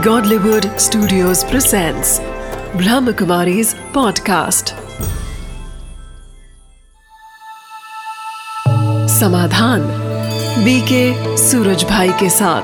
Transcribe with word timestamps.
Godlywood 0.00 0.66
Studios 0.80 1.44
presents 1.44 2.20
Brahmakumari's 2.74 3.74
podcast. 3.74 4.72
Samadhan 9.08 9.80
BK 10.64 11.36
Suraj 11.36 11.84
Bhai 11.84 12.08
के 12.08 12.30
साथ। 12.30 12.62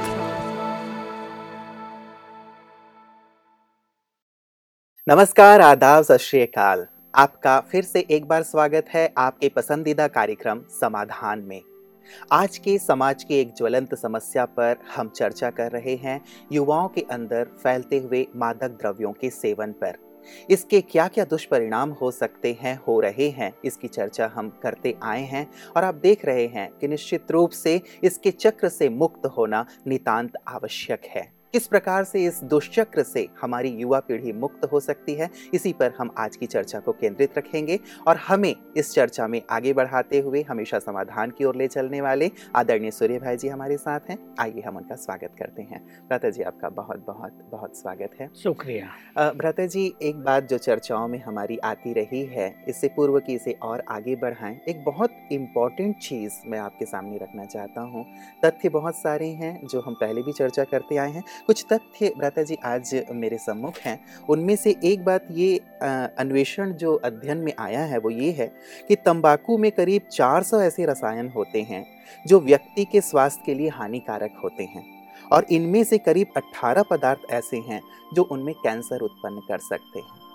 नमस्कार, 5.09 5.61
आदाब, 5.61 6.05
सत 6.05 6.89
आपका 7.15 7.61
फिर 7.61 7.85
से 7.85 8.07
एक 8.11 8.29
बार 8.29 8.43
स्वागत 8.43 8.87
है 8.95 9.15
आपके 9.19 9.49
पसंदीदा 9.49 10.09
कार्यक्रम 10.09 10.61
समाधान 10.81 11.39
में। 11.39 11.63
आज 12.33 12.59
के 12.59 12.79
समाज 12.79 13.25
की 13.25 13.35
एक 13.35 13.55
ज्वलंत 13.55 13.95
समस्या 13.95 14.45
पर 14.47 14.77
हम 14.97 15.09
चर्चा 15.09 15.51
कर 15.51 15.71
रहे 15.71 15.95
हैं 15.97 16.21
युवाओं 16.53 16.89
के 16.89 17.01
अंदर 17.11 17.45
फैलते 17.63 17.99
हुए 17.99 18.27
मादक 18.37 18.79
द्रव्यों 18.81 19.13
के 19.13 19.31
सेवन 19.31 19.73
पर। 19.73 19.99
इसके 20.51 20.81
क्या 20.81 21.07
क्या 21.09 21.25
दुष्परिणाम 21.25 21.91
हो 21.91 22.11
सकते 22.11 22.57
हैं, 22.61 22.81
हो 22.89 23.01
रहे 23.01 23.29
हैं, 23.29 23.53
इसकी 23.65 23.89
चर्चा 23.89 24.31
हम 24.35 24.49
करते 24.63 24.95
आए 25.03 25.23
हैं 25.23 25.47
और 25.77 25.85
आप 25.85 25.95
देख 25.95 26.25
रहे 26.25 26.47
हैं 26.47 26.71
कि 26.73 26.89
निश्चित 26.89 27.31
रूप 27.31 27.51
से 27.51 27.81
इसके 28.05 28.31
चक्र 28.31 28.69
से 28.69 28.89
मुक्त 28.89 29.27
होना 29.27 29.65
नितांत 29.87 30.33
आवश्यक 30.49 31.05
है। 31.07 31.36
किस 31.57 31.67
प्रकार 31.67 32.05
से 32.05 32.25
इस 32.25 32.43
दुष्चक्र 32.45 33.03
से 33.03 33.27
हमारी 33.41 33.69
युवा 33.71 33.99
पीढ़ी 34.01 34.33
मुक्त 34.33 34.65
हो 34.73 34.79
सकती 34.81 35.13
है? 35.15 35.29
इसी 35.55 35.73
पर 35.73 35.93
हम 35.99 36.11
आज 36.19 36.35
की 36.37 36.47
चर्चा 36.47 36.79
को 36.79 36.93
केंद्रित 36.93 37.39
रखेंगे 37.39 37.79
और 38.09 38.17
हमें 38.17 38.55
इस 38.77 38.93
चर्चा 38.95 39.27
में 39.27 39.41
आगे 39.51 39.73
बढ़ाते 39.73 40.19
हुए 40.21 40.43
हमेशा 40.43 40.79
समाधान 40.79 41.31
की 41.31 41.45
ओर 41.45 41.57
ले 41.57 41.69
चलने 41.69 42.01
वाले 42.01 42.31
आदरणीय 42.57 42.91
सूर्य 42.91 43.19
भाई 43.19 43.37
जी 43.37 43.49
हमारे 43.49 43.77
साथ 43.77 44.11
हैं। 44.11 44.19
आइए 44.41 44.63
हम 44.67 44.77
उनका 44.77 44.97
स्वागत 44.97 45.35
करते 45.39 45.63
हैं। 45.63 45.81
भ्राता 46.09 46.31
जी 46.31 46.43
आपका 46.43 46.69
बहुत 46.73 47.05
बहुत 47.07 47.39
बहुत 47.53 47.77
स्वागत 47.77 48.17
है। 48.21 48.29
शुक्रिया। 48.43 49.33
भ्राता 49.33 49.67
जी 49.67 49.87
एक 50.03 50.23
बात 50.25 50.49
जो 50.49 50.59
चर्चाओं 50.59 51.09
में 51.09 51.19
हमारी 51.23 51.57
आती 51.65 51.93
रही 51.93 52.25
है 52.27 52.53
इससे 52.69 52.89
पूर्व 52.97 53.19
की 53.21 53.35
इसे 53.35 53.57
और 53.63 53.85
आगे 53.89 54.17
बढ़ाएँ। 54.17 54.61
एक 54.69 54.85
बहुत 54.85 55.17
इंपॉर्टेंट 55.33 55.97
चीज़ 56.01 56.39
मैं 56.47 56.59
आपके 56.59 56.85
सामने 56.85 57.17
रखना 57.17 57.45
चाहता 57.47 57.81
हूँ। 57.87 58.05
तथ्य 58.45 58.69
बहुत 58.69 58.97
सारे 58.97 59.31
हैं 59.35 59.67
जो 59.67 59.81
हम 59.81 59.95
पहले 59.97 60.23
भी 60.23 60.33
चर्चा 60.35 60.65
करते 60.67 60.97
आए 60.97 61.11
हैं 61.11 61.25
कुछ 61.47 61.65
तथ्य 61.73 62.13
भ्राता 62.19 62.43
जी 62.43 62.57
आज 62.65 62.91
मेरे 63.13 63.37
सम्मुख 63.39 63.79
हैं। 63.79 63.99
उनमें 64.29 64.55
से 64.57 64.75
एक 64.85 65.05
बात 65.05 65.27
ये 65.31 65.57
अन्वेषण 66.19 66.73
जो 66.73 66.95
अध्ययन 67.05 67.39
में 67.39 67.53
आया 67.59 67.85
है 67.85 67.99
वो 67.99 68.11
ये 68.11 68.31
है 68.31 68.47
कि 68.89 68.97
तंबाकू 68.97 69.59
में 69.59 69.71
करीब 69.73 70.09
400 70.13 70.61
ऐसे 70.63 70.87
रसायन 70.87 71.29
होते 71.29 71.63
हैं 71.63 71.85
जो 72.27 72.41
व्यक्ति 72.41 72.85
के 72.85 73.01
स्वास्थ्य 73.01 73.43
के 73.47 73.55
लिए 73.55 73.69
हानिकारक 73.69 74.41
होते 74.45 74.65
हैं 74.65 74.85
और 75.33 75.47
इनमें 75.51 75.83
से 75.85 75.99
करीब 75.99 76.33
18 76.37 76.85
पदार्थ 76.91 77.31
ऐसे 77.31 77.57
हैं 77.69 77.81
जो 78.15 78.23
उनमें 78.23 78.55
कैंसर 78.55 79.01
उत्पन्न 79.01 79.41
कर 79.49 79.59
सकते 79.59 79.99
हैं। 79.99 80.26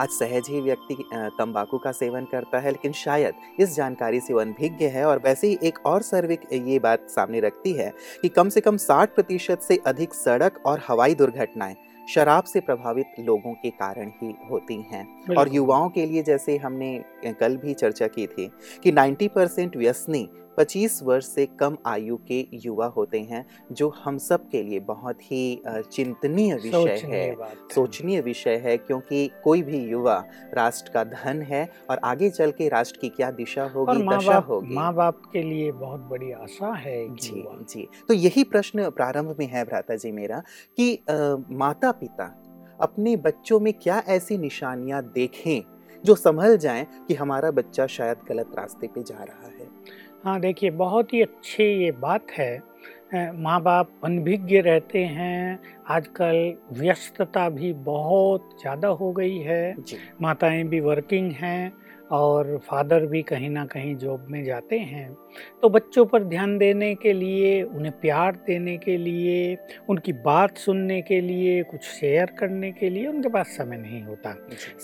आज 0.00 0.08
सहज 0.08 0.48
ही 0.48 0.60
व्यक्ति 0.60 0.94
तंबाकू 1.38 1.78
का 1.78 1.90
सेवन 1.92 2.24
करता 2.24 2.58
है 2.58 2.70
लेकिन 2.70 2.92
शायद 2.92 3.34
इस 3.60 3.74
जानकारी 3.76 4.20
से 4.20 4.34
वो 4.34 4.40
अनभिज्ञ 4.40 4.86
है 4.86 5.04
और 5.04 5.18
वैसे 5.18 5.46
ही 5.46 5.58
एक 5.62 5.78
और 5.86 6.02
सर्वे 6.02 6.38
ये 6.52 6.78
बात 6.78 7.06
सामने 7.10 7.40
रखती 7.40 7.72
है 7.72 7.92
कि 8.22 8.28
कम 8.28 8.48
से 8.48 8.60
कम 8.60 8.76
60 8.76 9.14
प्रतिशत 9.14 9.60
से 9.60 9.76
अधिक 9.86 10.14
सड़क 10.14 10.60
और 10.66 10.80
हवाई 10.88 11.14
दुर्घटनाएँ 11.14 11.76
शराब 12.08 12.44
से 12.44 12.60
प्रभावित 12.60 13.14
लोगों 13.20 13.52
के 13.52 13.70
कारण 13.70 14.10
ही 14.22 14.34
होती 14.50 14.74
हैं। 14.92 15.36
और 15.36 15.54
युवाओं 15.54 15.88
के 15.88 16.06
लिए 16.06 16.22
जैसे 16.22 16.56
हमने 16.56 16.92
कल 17.40 17.56
भी 17.56 17.74
चर्चा 17.74 18.06
की 18.06 18.26
थी 18.26 18.50
कि 18.82 18.92
90 18.92 19.28
परसेंट 19.28 19.76
व्यसनी 19.76 20.28
25 20.58 21.02
वर्ष 21.02 21.26
से 21.26 21.46
कम 21.60 21.76
आयु 21.86 22.16
के 22.28 22.46
युवा 22.54 22.86
होते 22.86 23.20
हैं 23.20 23.44
जो 23.72 23.88
हम 24.04 24.18
सब 24.18 24.48
के 24.50 24.62
लिए 24.62 24.80
बहुत 24.80 25.22
ही 25.22 25.62
चिंतनीय 25.66 26.54
विषय 26.54 27.00
है। 27.04 27.34
सोचनीय 27.74 28.20
विषय 28.20 28.56
है 28.56 28.76
क्योंकि 28.76 29.30
कोई 29.44 29.62
भी 29.62 29.78
युवा 29.84 30.16
राष्ट्र 30.54 30.90
का 30.92 31.04
धन 31.04 31.42
है 31.42 31.68
और 31.90 32.00
आगे 32.04 32.30
चल 32.30 32.50
के 32.50 32.68
राष्ट्र 32.68 32.98
की 33.00 33.08
क्या 33.08 33.30
दिशा 33.30 33.64
होगी 33.64 34.02
दशा 34.08 34.38
होगी। 34.38 34.74
माँ 34.74 34.92
बाप 34.94 35.22
के 35.32 35.42
लिए 35.42 35.72
बहुत 35.72 36.00
बड़ी 36.00 36.32
आशा 36.32 36.74
है 36.74 37.08
जी 37.16 37.44
जी। 37.70 37.88
तो 38.08 38.14
यही 38.14 38.44
प्रश्न 38.44 38.90
प्रारंभ 38.90 39.36
में 39.38 39.46
है 39.46 39.64
भ्राता 39.64 39.96
जी 39.96 40.12
मेरा 40.12 40.42
कि 40.76 40.94
आ, 40.94 41.36
माता 41.50 41.92
पिता 41.92 42.34
अपने 42.80 43.16
बच्चों 43.16 43.60
में 43.60 43.72
क्या 43.72 44.02
ऐसी 44.08 44.38
निशानियाँ 44.38 45.02
देखें 45.14 45.62
जो 46.04 46.14
संभल 46.14 46.56
जाएँ 46.56 46.86
कि 47.08 47.14
हमारा 47.14 47.50
बच्चा 47.50 47.86
शायद 47.86 48.16
गलत 48.28 48.50
रास्ते 48.56 48.86
पे 48.86 49.02
जा 49.02 49.22
रहा 49.24 49.46
है? 49.46 49.53
हाँ 50.24 50.38
देखिए 50.40 50.70
बहुत 50.70 51.12
ही 51.14 51.20
अच्छी 51.22 51.64
ये 51.84 51.90
बात 51.92 52.30
है। 52.30 52.62
माँ 53.36 53.60
बाप 53.62 53.90
अनभिज्ञ 54.04 54.60
रहते 54.60 55.04
हैं 55.06 55.58
आजकल 55.88 56.36
व्यस्तता 56.78 57.48
भी 57.48 57.72
बहुत 57.84 58.48
ज़्यादा 58.60 58.88
हो 59.00 59.12
गई 59.12 59.38
है। 59.38 59.74
माताएँ 60.22 60.62
भी 60.64 60.80
वर्किंग 60.80 61.30
हैं 61.32 61.72
और 62.10 62.58
फादर 62.58 63.06
भी 63.06 63.22
कहीं 63.22 63.50
ना 63.50 63.64
कहीं 63.66 63.96
जॉब 63.96 64.26
में 64.30 64.44
जाते 64.44 64.78
हैं 64.78 65.16
तो 65.62 65.68
बच्चों 65.68 66.04
पर 66.06 66.24
ध्यान 66.24 66.58
देने 66.58 66.94
के 66.94 67.12
लिए 67.12 67.62
उन्हें 67.62 67.92
प्यार 68.00 68.36
देने 68.46 68.76
के 68.78 68.96
लिए 68.96 69.56
उनकी 69.88 70.12
बात 70.12 70.58
सुनने 70.58 71.02
के 71.02 71.20
लिए 71.20 71.62
कुछ 71.62 71.80
शेयर 71.82 72.30
करने 72.38 72.72
के 72.72 72.90
लिए 72.90 73.06
उनके 73.06 73.28
पास 73.28 73.46
समय 73.46 73.76
नहीं 73.76 74.02
होता। 74.02 74.36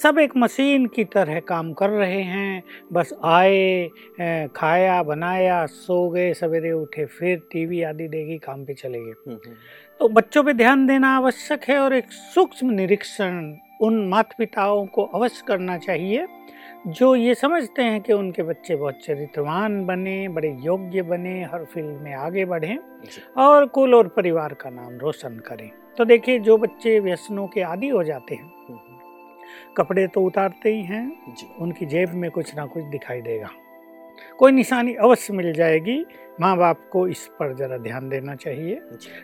सब 0.02 0.18
एक 0.18 0.36
मशीन 0.36 0.86
की 0.86 1.04
तरह 1.04 1.40
काम 1.40 1.72
कर 1.72 1.90
रहे 1.90 2.22
हैं 2.22 2.62
बस 2.92 3.12
आए 3.24 3.88
खाया 4.56 5.02
बनाया 5.02 5.64
सो 5.66 6.08
गए 6.10 6.32
सवेरे 6.34 6.72
उठे 6.72 7.04
फिर 7.04 7.38
टीवी 7.52 7.82
आदि 7.82 8.08
देगी 8.08 8.38
काम 8.38 8.64
पे 8.64 8.74
चले 8.74 8.98
गए। 8.98 9.10
हम्म, 9.10 9.38
हम्म। 9.46 9.56
तो 10.00 10.08
बच्चों 10.08 10.44
पे 10.44 10.52
ध्यान 10.52 10.86
देना 10.86 11.16
आवश्यक 11.16 11.64
है 11.64 11.78
और 11.78 11.94
एक 11.94 12.12
सूक्ष्म 12.12 12.70
निरीक्षण 12.70 13.56
उन 13.80 14.08
माता 14.08 14.34
पिताओं 14.38 14.86
को 14.86 15.04
अवश्य 15.04 15.44
करना 15.48 15.78
चाहिए 15.78 16.26
जो 16.86 17.14
ये 17.16 17.34
समझते 17.34 17.82
हैं 17.82 18.00
कि 18.00 18.12
उनके 18.12 18.42
बच्चे 18.42 18.76
बहुत 18.76 18.94
चरित्रवान 19.04 19.86
बने 19.86 20.28
बड़े 20.28 20.56
योग्य 20.60 21.02
बने 21.02 21.42
हर 21.44 21.64
फ़ील्ड 21.64 22.00
में 22.00 22.14
आगे 22.14 22.44
बढ़ें 22.44 22.76
और 23.36 23.66
कुल 23.66 23.94
और 23.94 24.08
परिवार 24.08 24.54
का 24.54 24.70
नाम 24.70 24.98
रोशन 24.98 25.38
करें। 25.38 25.70
तो 25.98 26.04
देखिए 26.04 26.38
जो 26.38 26.56
बच्चे 26.58 27.00
व्यसनों 27.00 27.46
के 27.46 27.60
आदि 27.60 27.88
हो 27.88 28.04
जाते 28.04 28.34
हैं 28.34 28.42
हम्म, 28.42 28.78
हम्म। 28.78 29.74
कपड़े 29.76 30.06
तो 30.06 30.22
उतारते 30.22 30.74
ही 30.74 30.82
हैं 30.82 31.36
उनकी 31.58 31.86
जेब 31.86 32.14
में 32.14 32.30
कुछ 32.30 32.56
ना 32.56 32.66
कुछ 32.66 32.84
दिखाई 32.84 33.20
देगा। 33.20 33.48
कोई 34.38 34.52
निशानी 34.52 34.94
अवश्य 34.94 35.32
मिल 35.32 35.52
जाएगी। 35.52 36.04
माँ 36.40 36.56
बाप 36.56 36.88
को 36.92 37.08
इस 37.08 37.26
पर 37.26 37.54
ज़रा 37.54 37.76
ध्यान 37.78 38.08
देना 38.08 38.34
चाहिए। 38.34 38.80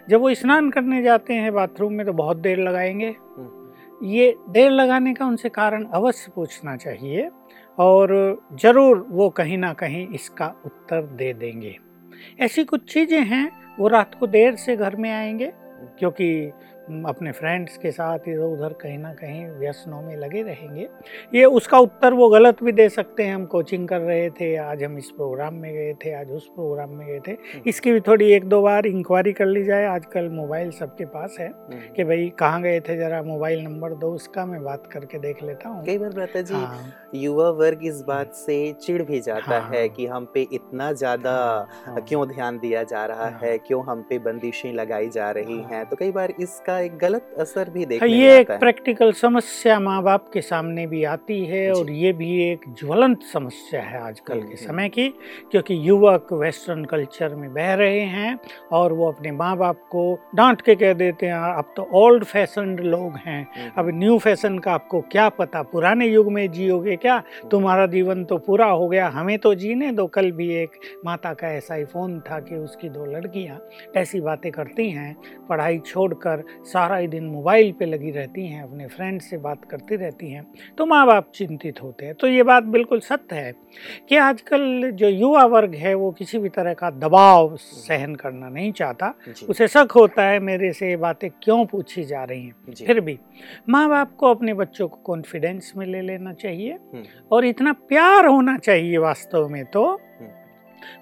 जब 0.08 0.20
वो 0.20 0.34
स्नान 0.34 0.70
करने 0.70 1.02
जाते 1.02 1.34
हैं 1.34 1.52
बाथरूम 1.54 1.92
में 1.92 2.06
तो 2.06 2.12
बहुत 2.12 2.36
देर 2.36 2.58
लगाएँगे। 2.58 3.06
हम्म, 3.06 3.65
ये 4.02 4.36
देर 4.48 4.70
लगाने 4.70 5.14
का 5.14 5.26
उनसे 5.26 5.48
कारण 5.48 5.84
अवश्य 5.84 6.32
पूछना 6.34 6.76
चाहिए 6.76 7.28
और 7.78 8.08
ज़रूर 8.54 9.06
वो 9.10 9.28
कहीं 9.30 9.58
ना 9.58 9.72
कहीं 9.72 10.06
इसका 10.08 10.46
उत्तर 10.64 11.02
दे 11.02 11.32
देंगे। 11.32 11.76
ऐसी 12.40 12.64
कुछ 12.64 12.92
चीज़ें 12.92 13.20
हैं, 13.20 13.76
वो 13.78 13.88
रात 13.88 14.14
को 14.14 14.26
देर 14.26 14.56
से 14.56 14.76
घर 14.76 14.96
में 14.96 15.10
आएँगे, 15.10 15.52
क्योंकि 15.98 16.50
अपने 16.86 17.30
फ्रेंड्स 17.32 17.76
के 17.76 17.90
साथ 17.90 18.28
इधर 18.28 18.42
उधर 18.42 18.72
कहीं 18.72 18.98
ना 18.98 19.12
कहीं 19.14 19.46
व्यसनों 19.50 20.00
में 20.02 20.16
लगे 20.16 20.42
रहेंगे 20.42 20.88
ये 21.34 21.44
उसका 21.44 21.78
उत्तर 21.78 22.12
वो 22.12 22.28
गलत 22.28 22.62
भी 22.62 22.72
दे 22.72 22.88
सकते 22.88 23.22
हैं 23.22 23.34
हम 23.34 23.46
कोचिंग 23.46 23.86
कर 23.88 24.00
रहे 24.00 24.28
थे 24.30 24.54
आज 24.56 24.82
हम 24.84 24.98
इस 24.98 25.10
प्रोग्राम 25.10 25.54
में 25.54 25.72
गए 25.74 25.92
थे 26.04 26.12
आज 26.14 26.30
उस 26.30 26.46
प्रोग्राम 26.48 26.90
में 26.90 27.06
गए 27.06 27.18
थे 27.26 27.32
हम्म। 27.32 27.62
इसकी 27.66 27.92
भी 27.92 28.00
थोड़ी 28.00 28.30
एक 28.32 28.44
दो 28.44 28.60
बार 28.62 28.86
इंक्वायरी 28.86 29.32
कर 29.32 29.46
ली 29.46 29.64
जाए 29.64 29.86
आजकल 29.86 30.28
मोबाइल 30.30 30.70
सबके 30.72 31.04
पास 31.06 31.36
है 31.40 31.48
हम्म। 31.48 31.94
कि 31.96 32.04
भाई 32.04 32.28
कहाँ 32.38 32.62
गए 32.62 32.80
थे 32.80 32.96
जरा 32.96 33.22
मोबाइल 33.22 33.64
नंबर 33.64 33.94
दो 33.96 34.12
उसका 34.14 34.46
मैं 34.46 34.62
बात 34.64 34.86
करके 34.92 35.18
देख 35.18 35.42
लेता 35.42 35.68
हूँ 35.68 35.84
कई 35.86 35.98
बार 35.98 36.12
रहता 36.12 36.40
जी 36.42 36.54
हाँ। 36.54 36.92
युवा 37.14 37.48
वर्ग 37.58 37.84
इस 37.84 38.00
बात 38.02 38.32
से 38.36 38.56
चिड़ 38.80 39.02
भी 39.02 39.20
जाता 39.22 39.58
हाँ। 39.58 39.70
है 39.72 39.88
कि 39.88 40.06
हम 40.06 40.30
पे 40.34 40.46
इतना 40.52 40.92
ज़्यादा 40.94 41.34
हाँ। 41.86 42.00
क्यों 42.00 42.26
ध्यान 42.28 42.58
दिया 42.58 42.82
जा 42.84 43.04
रहा 43.06 43.24
हाँ। 43.24 43.38
है 43.42 43.56
क्यों 43.58 43.84
हम 43.86 44.02
पे 44.02 44.18
बंदिशें 44.20 44.72
लगाई 44.72 45.08
जा 45.10 45.30
रही। 45.32 45.60
हैं 45.66 45.84
तो 45.86 45.96
कई 45.96 46.10
बार 46.12 46.32
इसका 46.40 46.75
का 46.76 46.80
एक 46.82 46.98
गलत 46.98 47.34
असर 47.38 47.70
भी 47.70 47.84
देखने 47.86 48.08
ये 48.08 48.38
एक 48.38 48.50
प्रैक्टिकल 48.50 49.12
समस्या 49.12 49.80
माँ 49.80 50.02
बाप 50.02 50.30
के 50.32 50.40
सामने 50.40 50.86
भी 50.86 51.04
आती 51.04 51.44
है 51.44 51.72
और 51.72 51.90
ये 51.90 52.12
भी 52.12 52.30
एक 52.52 52.60
ज्वलंत 52.68 53.22
समस्या 53.32 53.80
है 53.82 54.00
आजकल 54.02 54.40
के 54.40 54.56
समय 54.56 54.88
की 54.88 55.08
क्योंकि 55.50 55.78
युवक 55.88 56.32
वेस्टर्न 56.32 56.84
कल्चर 56.84 57.34
में 57.34 57.54
बह 57.54 57.74
रहे 57.74 58.00
हैं 58.00 58.38
और 58.72 58.92
वो 58.92 59.08
अपने 59.08 59.30
माँ 59.30 59.56
बाप 59.56 59.76
को 59.76 60.04
डांट 60.34 60.60
के 60.60 60.74
कह 60.74 60.92
देते 60.92 61.26
हैं 61.26 61.34
अब 61.34 61.72
तो 61.76 61.88
ओल्ड 61.92 62.24
फ़ैशन 62.24 62.76
लोग 62.76 63.16
हैं 63.26 63.72
अब 63.78 63.90
न्यू 63.94 64.18
फ़ैशन 64.18 64.58
का 64.58 64.72
आपको 64.72 65.00
क्या 65.00 65.28
पता? 65.28 65.62
पुराने 65.62 66.06
युग 66.06 66.32
में 66.32 66.50
जियोगे 66.52 66.96
क्या? 66.96 67.22
तुम्हारा 67.50 67.86
जीवन 67.86 68.24
तो 68.24 68.38
पूरा 68.38 68.66
हो 68.66 68.88
गया 68.88 69.08
हमें 69.08 69.38
तो 69.38 69.54
जीने 69.54 69.92
दो। 69.92 70.06
कल 70.06 70.30
भी 70.32 70.48
एक 70.54 70.70
माता 71.04 71.34
का 71.34 71.48
ऐसा 71.48 71.74
ही 71.74 71.84
फ़ोन 71.84 72.20
था 72.20 72.40
कि 72.40 72.54
उसकी 72.54 72.88
दो 72.88 73.06
लड़कियाँ 73.06 73.60
ऐसी 73.96 74.20
बातें 74.20 74.52
करती 74.52 74.90
हैं 74.90 75.16
पढ़ाई 75.48 75.78
छोड़कर 75.78 76.42
सारा 76.66 76.96
ही 76.96 77.08
दिन 77.08 77.24
मोबाइल 77.26 77.72
पे 77.78 77.86
लगी 77.86 78.10
रहती 78.10 78.46
हैं 78.46 78.62
अपने 78.62 78.86
फ्रेंड 78.86 79.20
से 79.20 79.36
बात 79.38 79.64
करती 79.64 79.96
रहती 79.96 80.30
हैं 80.30 80.44
तो 80.78 80.86
माँ 80.86 81.06
बाप 81.06 81.30
चिंतित 81.34 81.82
होते 81.82 82.06
हैं। 82.06 82.14
तो 82.14 82.26
ये 82.26 82.42
बात 82.42 82.64
बिल्कुल 82.64 83.00
सत्य 83.00 83.36
है 83.36 83.52
कि 84.08 84.16
आजकल 84.16 84.90
जो 84.94 85.08
युवा 85.08 85.44
वर्ग 85.46 85.74
है 85.74 85.94
वो 85.94 86.10
किसी 86.12 86.38
भी 86.38 86.48
तरह 86.48 86.74
का 86.74 86.90
दबाव 86.90 87.56
सहन 87.56 88.14
करना 88.14 88.48
नहीं 88.48 88.72
चाहता। 88.72 89.12
उसे 89.48 89.68
शक 89.68 89.92
होता 89.96 90.22
है 90.22 90.40
मेरे 90.40 90.72
से 90.72 90.88
ये 90.90 90.96
बातें 90.96 91.28
क्यों 91.42 91.64
पूछी 91.66 92.04
जा 92.04 92.24
रही 92.24 92.42
हैं? 92.42 92.74
फिर 92.86 93.00
भी 93.00 93.18
माँ 93.68 93.88
बाप 93.88 94.16
को 94.16 94.30
अपने 94.30 94.54
बच्चों 94.54 94.88
को 94.88 94.96
कॉन्फिडेंस 95.04 95.72
में 95.76 95.86
ले 95.86 96.00
लेना 96.00 96.32
चाहिए 96.32 96.72
हम्म। 96.72 97.04
और 97.32 97.44
इतना 97.44 97.72
प्यार 97.88 98.26
होना 98.26 98.56
चाहिए 98.58 98.98
वास्तव 98.98 99.48
में 99.48 99.64
तो 99.64 99.84
हम्म। 99.84 100.30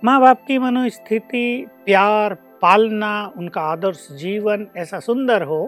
माँ 0.05 0.21
बाप 0.21 0.45
की 0.47 0.59
मनोस्थिति 0.59 1.67
प्यार 1.85 2.35
पालना 2.65 3.13
उनका 3.37 3.61
आदर्श 3.73 4.07
जीवन 4.19 4.67
ऐसा 4.77 5.01
सुंदर 5.01 5.43
हो 5.43 5.61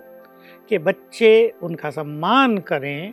कि 0.68 0.78
बच्चे 0.78 1.32
उनका 1.62 1.90
सम्मान 1.90 2.58
करें 2.68 3.12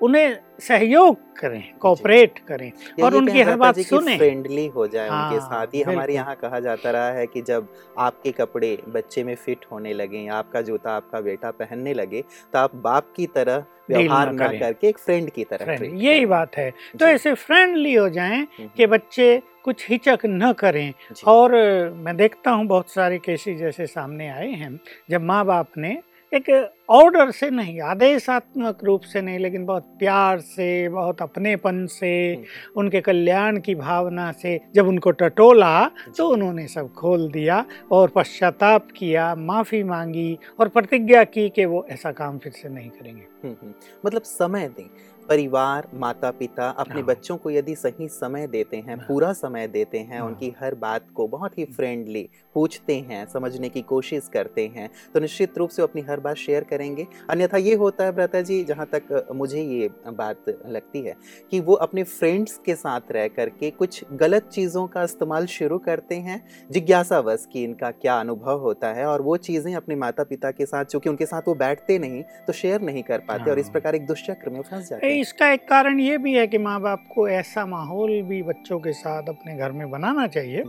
उन्हें 0.00 0.38
सहयोग 0.60 1.16
करें 1.38 1.62
कोऑपरेट 1.80 2.38
करें 2.48 2.70
और 3.04 3.14
उनकी 3.14 3.40
हर 3.40 3.56
बात 3.56 3.78
सुने। 3.80 4.16
फ्रेंडली 4.18 4.66
हो 4.66 4.86
जाए 4.86 5.08
हाँ, 5.08 5.26
उनके 5.26 5.40
साथ 5.40 5.74
ही 5.74 5.82
हमारे 5.82 6.14
यहाँ 6.14 6.34
कहा 6.36 6.60
जाता 6.60 6.90
रहा 6.90 7.10
है 7.10 7.26
कि 7.26 7.42
जब 7.42 7.68
आपके 7.98 8.32
कपड़े 8.32 8.76
बच्चे 8.88 9.24
में 9.24 9.34
फिट 9.34 9.64
होने 9.72 9.92
लगे 9.94 10.26
आपका 10.30 10.60
जूता 10.62 10.96
आपका 10.96 11.20
बेटा 11.20 11.50
पहनने 11.52 11.94
लगे 11.94 12.22
तो 12.52 12.58
आप 12.58 12.74
बाप 12.78 13.12
की 13.16 13.26
तरह 13.26 13.64
व्यवहार 13.90 14.32
ना 14.32 14.48
करके 14.48 14.88
एक 14.88 14.98
फ्रेंड 14.98 15.30
की 15.30 15.44
तरह 15.44 15.84
यही 15.84 16.26
बात 16.26 16.56
है। 16.56 16.70
तो 17.00 17.06
ऐसे 17.06 17.32
फ्रेंडली 17.34 17.94
हो 17.94 18.08
जाएँ 18.08 18.36
हम्म, 18.38 18.68
कि 18.76 18.82
हम्म। 18.82 18.92
बच्चे 18.92 19.42
कुछ 19.64 19.88
हिचक 19.88 20.18
न 20.26 20.52
करें। 20.52 20.92
और 21.26 21.52
मैं 21.96 22.16
देखता 22.16 22.50
हूँ 22.50 22.66
बहुत 22.66 22.90
सारे 22.90 23.18
केसेस 23.18 23.58
जैसे 23.58 23.86
सामने 23.86 24.28
आए 24.28 24.50
हैं 24.50 24.78
जब 25.10 25.22
माँ 25.22 25.44
बाप 25.46 25.78
ने 25.78 25.96
एक 26.32 26.48
ऑर्डर 26.90 27.30
से 27.30 27.48
नहीं 27.50 27.80
आदेशात्मक 27.82 28.84
रूप 28.84 29.02
से 29.02 29.20
नहीं 29.20 29.38
लेकिन 29.38 29.64
बहुत 29.66 29.84
प्यार 29.98 30.40
से 30.40 30.88
बहुत 30.88 31.22
अपनेपन 31.22 31.84
से 31.86 32.12
हम्म। 32.26 32.80
उनके 32.80 33.00
कल्याण 33.00 33.58
की 33.60 33.74
भावना 33.74 34.30
से 34.32 34.58
जब 34.74 34.88
उनको 34.88 35.10
टटोला 35.12 35.72
तो 36.16 36.28
उन्होंने 36.28 36.66
सब 36.68 36.92
खोल 36.92 37.28
दिया 37.30 37.64
और 37.92 38.12
पश्चाताप 38.16 38.88
किया 38.96 39.34
माफ़ी 39.36 39.82
मांगी 39.82 40.38
और 40.60 40.68
प्रतिज्ञा 40.68 41.24
की 41.26 41.48
कि 41.48 41.64
वो 41.64 41.86
ऐसा 41.90 42.12
काम 42.12 42.38
फिर 42.38 42.52
से 42.52 42.68
नहीं 42.68 42.90
करेंगे 42.90 43.22
हम्म, 43.44 43.54
हम्म। 43.62 43.74
मतलब 44.04 44.22
समय 44.22 44.68
दें 44.68 44.88
परिवार 45.28 45.88
माता 45.94 46.30
पिता 46.30 46.68
अपने 46.70 46.94
हाँ। 46.94 47.04
बच्चों 47.04 47.36
को 47.36 47.50
यदि 47.50 47.74
सही 47.76 48.08
समय 48.10 48.46
देते 48.46 48.76
हैं 48.78 48.96
हाँ। 48.96 49.06
पूरा 49.08 49.32
समय 49.34 49.66
देते 49.68 49.98
हैं 50.00 50.18
हाँ। 50.18 50.26
उनकी 50.26 50.52
हर 50.60 50.74
बात 50.76 51.06
को 51.14 51.26
बहुत 51.28 51.58
ही 51.58 51.64
फ्रेंडली 51.66 52.28
पूछते 52.54 52.98
हैं 53.00 53.24
समझने 53.26 53.68
की 53.68 53.82
कोशिश 53.84 54.28
करते 54.32 54.66
हैं 54.76 54.88
तो 55.14 55.20
निश्चित 55.20 55.58
रूप 55.58 55.70
से 55.70 55.82
अपनी 55.82 56.02
हर 56.02 56.20
बात 56.20 56.36
शेयर 56.36 56.64
करेंगे 56.64 57.06
अन्यथा 57.30 57.56
ये 57.58 57.74
होता 57.74 58.04
है 58.04 58.12
ब्रता 58.12 58.40
जी 58.42 58.62
जहाँ 58.64 58.86
तक 58.86 59.28
मुझे 59.34 59.62
ये 59.62 59.88
बात 60.08 60.48
लगती 60.66 61.00
है 61.00 61.16
कि 61.50 61.60
वो 61.60 61.74
अपने 61.80 62.02
फ्रेंड्स 62.04 62.58
के 62.66 62.74
साथ 62.76 63.12
रह 63.12 63.28
करके 63.30 63.70
कुछ 63.72 64.04
गलत 64.14 64.48
चीज़ों 64.52 64.86
का 64.86 65.02
इस्तेमाल 65.02 65.46
शुरू 65.48 65.78
करते 65.80 66.14
हैं 66.20 66.42
जिज्ञासावश 66.70 67.46
कि 67.52 67.64
इनका 67.64 67.90
क्या 67.92 68.18
अनुभव 68.20 68.58
होता 68.60 68.92
है 68.92 69.06
और 69.06 69.22
वो 69.22 69.36
चीज़ें 69.40 69.74
अपने 69.74 69.96
माता 69.96 70.24
पिता 70.24 70.50
के 70.50 70.66
साथ 70.66 70.84
चूँकि 70.86 71.08
उनके 71.08 71.26
साथ 71.26 71.48
वो 71.48 71.54
बैठते 71.56 71.98
नहीं 71.98 72.22
तो 72.46 72.52
शेयर 72.54 72.80
नहीं 72.82 73.02
कर 73.02 73.18
पाते 73.28 73.50
और 73.50 73.58
इस 73.58 73.68
प्रकार 73.70 73.94
एक 73.94 74.06
दुष्चक्र 74.06 74.50
में 74.50 74.60
फंस 74.62 74.88
जाते 74.88 75.06
हैं 75.06 75.19
इसका 75.20 75.50
एक 75.52 75.68
कारण 75.68 76.00
ये 76.00 76.18
भी 76.18 76.32
है 76.34 76.46
कि 76.46 76.58
माँ 76.58 76.80
बाप 76.80 77.04
को 77.14 77.28
ऐसा 77.28 77.64
माहौल 77.66 78.10
भी 78.22 78.42
बच्चों 78.42 78.78
के 78.78 78.92
साथ 78.92 79.28
अपने 79.28 79.56
घर 79.56 79.72
में 79.72 79.90
बनाना 79.90 80.26
चाहिए 80.26 80.62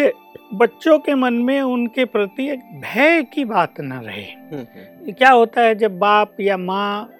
कि 0.00 0.10
बच्चों 0.54 0.98
के 0.98 1.14
मन 1.14 1.34
में 1.42 1.60
उनके 1.60 2.04
प्रति 2.04 2.48
एक 2.48 2.60
भय 2.80 3.22
की 3.22 3.44
बात 3.44 3.80
न 3.80 3.92
रहे 3.92 4.22
हम्म, 4.22 4.60
हम्म। 4.74 5.12
क्या 5.12 5.30
होता 5.30 5.62
है 5.62 5.74
जब 5.74 5.98
बाप 5.98 6.40
या 6.40 6.56
माँ 6.56 7.10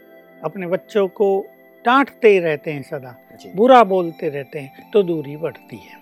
अपने 0.44 0.66
बच्चों 0.66 1.06
को 1.08 1.30
डांटते 1.84 2.28
ही 2.28 2.38
रहते 2.38 2.72
हैं 2.72 2.82
सदा 2.82 3.16
बुरा 3.56 3.82
बोलते 3.84 4.28
रहते 4.28 4.58
हैं 4.58 4.90
तो 4.90 5.02
दूरी 5.02 5.36
बढ़ती 5.36 5.76
है 5.76 5.82
हम्म, 5.82 5.92
हम्म। 5.92 5.99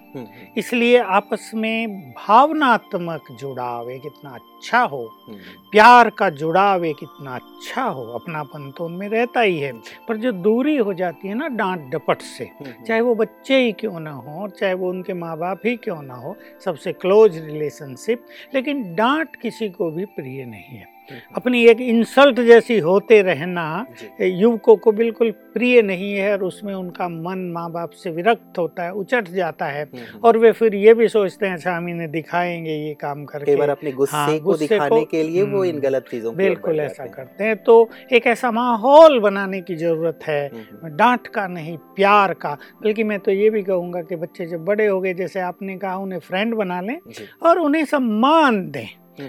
इसलिए 0.58 0.98
आपस 0.98 1.50
में 1.54 2.10
भावनात्मक 2.18 3.30
जुड़ाव 3.40 3.90
एक 3.90 4.06
इतना 4.06 4.30
अच्छा 4.30 4.80
हो। 4.82 5.02
हम्म, 5.26 5.38
प्यार 5.72 6.10
का 6.10 6.28
जुड़ाव 6.30 6.84
एक 6.84 6.96
इतना 7.02 7.34
अच्छा 7.34 7.82
हो। 7.82 8.04
अपनापन 8.14 8.70
तो 8.70 8.84
उनमें 8.84 9.08
रहता 9.08 9.40
ही 9.40 9.58
है 9.58 9.72
पर 10.08 10.16
जो 10.16 10.32
दूरी 10.32 10.76
हो 10.76 10.94
जाती 10.94 11.28
है 11.28 11.34
ना 11.34 11.48
डांट 11.48 11.88
डपट 11.92 12.22
से 12.22 12.50
चाहे 12.86 13.00
वो 13.00 13.14
बच्चे 13.14 13.60
ही 13.60 13.72
क्यों 13.72 14.00
ना 14.00 14.10
हो 14.10 14.48
चाहे 14.48 14.74
वो 14.74 14.90
उनके 14.90 15.14
माँ 15.14 15.36
बाप 15.38 15.66
ही 15.66 15.76
क्यों 15.76 16.02
ना 16.02 16.14
हो 16.14 16.36
सबसे 16.64 16.92
क्लोज 16.92 17.38
रिलेशनशिप 17.38 18.26
लेकिन 18.54 18.94
डांट 18.94 19.36
किसी 19.36 19.68
को 19.68 19.90
भी 19.90 20.04
प्रिय 20.04 20.44
नहीं 20.44 20.78
है। 20.78 20.97
अपनी 21.36 21.64
एक 21.66 21.80
इंसल्ट 21.80 22.40
जैसी 22.40 22.78
होते 22.78 23.22
रहना 23.22 23.86
युवकों 24.20 24.76
को 24.76 24.92
बिल्कुल 24.92 25.30
प्रिय 25.30 25.82
नहीं 25.82 26.12
है 26.14 26.32
और 26.32 26.42
उसमें 26.44 26.74
उनका 26.74 27.08
मन 27.08 27.38
माँ 27.54 27.70
बाप 27.72 27.90
से 27.90 28.10
विरक्त 28.10 28.58
होता 28.58 28.82
है 28.82 28.92
उचट 28.92 29.28
जाता 29.28 29.66
है। 29.66 29.82
हम्म, 29.82 30.02
हम्म। 30.02 30.20
और 30.24 30.38
वे 30.38 30.52
फिर 30.52 30.74
ये 30.74 30.94
भी 30.94 31.08
सोचते 31.08 31.46
हैं 31.46 31.54
अच्छा 31.54 31.76
हम 31.76 31.88
इन्हें 31.88 32.10
दिखाएँगे 32.10 32.70
ये 32.70 32.94
काम 32.94 33.24
करके। 33.24 33.56
अपने 33.68 33.92
गुस्से 33.92 34.16
हाँ, 34.16 34.38
को 34.38 34.54
दिखाने 34.54 34.88
को, 34.88 35.04
के 35.04 35.22
लिए 35.22 35.42
वो 35.42 35.64
इन 35.64 35.70
हम्म, 35.70 35.82
गलत 35.82 36.04
चीज़ों 36.10 36.34
बिल्कुल 36.36 36.80
ऐसा 36.80 37.06
करते 37.06 37.44
हैं। 37.44 37.56
तो 37.56 37.88
एक 38.12 38.26
ऐसा 38.26 38.50
माहौल 38.50 39.18
बनाने 39.20 39.60
की 39.60 39.76
ज़रूरत 39.76 40.18
है। 40.26 40.50
डांट 40.84 41.26
का 41.26 41.46
नहीं 41.46 41.76
प्यार 41.96 42.34
का। 42.34 42.56
बल्कि 42.84 43.04
मैं 43.04 43.18
तो 43.18 43.30
ये 43.30 43.50
भी 43.50 43.62
कहूँगा 43.62 44.02
कि 44.02 44.16
बच्चे 44.16 44.46
जब 44.46 44.64
बड़े 44.64 44.86
हो 44.86 45.00
गए 45.00 45.14
जैसे 45.14 45.40
आपने 45.40 45.76
कहा 45.76 45.96
उन्हें 45.96 46.18
फ्रेंड 46.18 46.54
बना 46.54 46.80
लें 46.80 46.98
और 47.42 47.58
उन्हें 47.58 47.84
सम्मान 47.84 48.70
दें। 48.70 48.86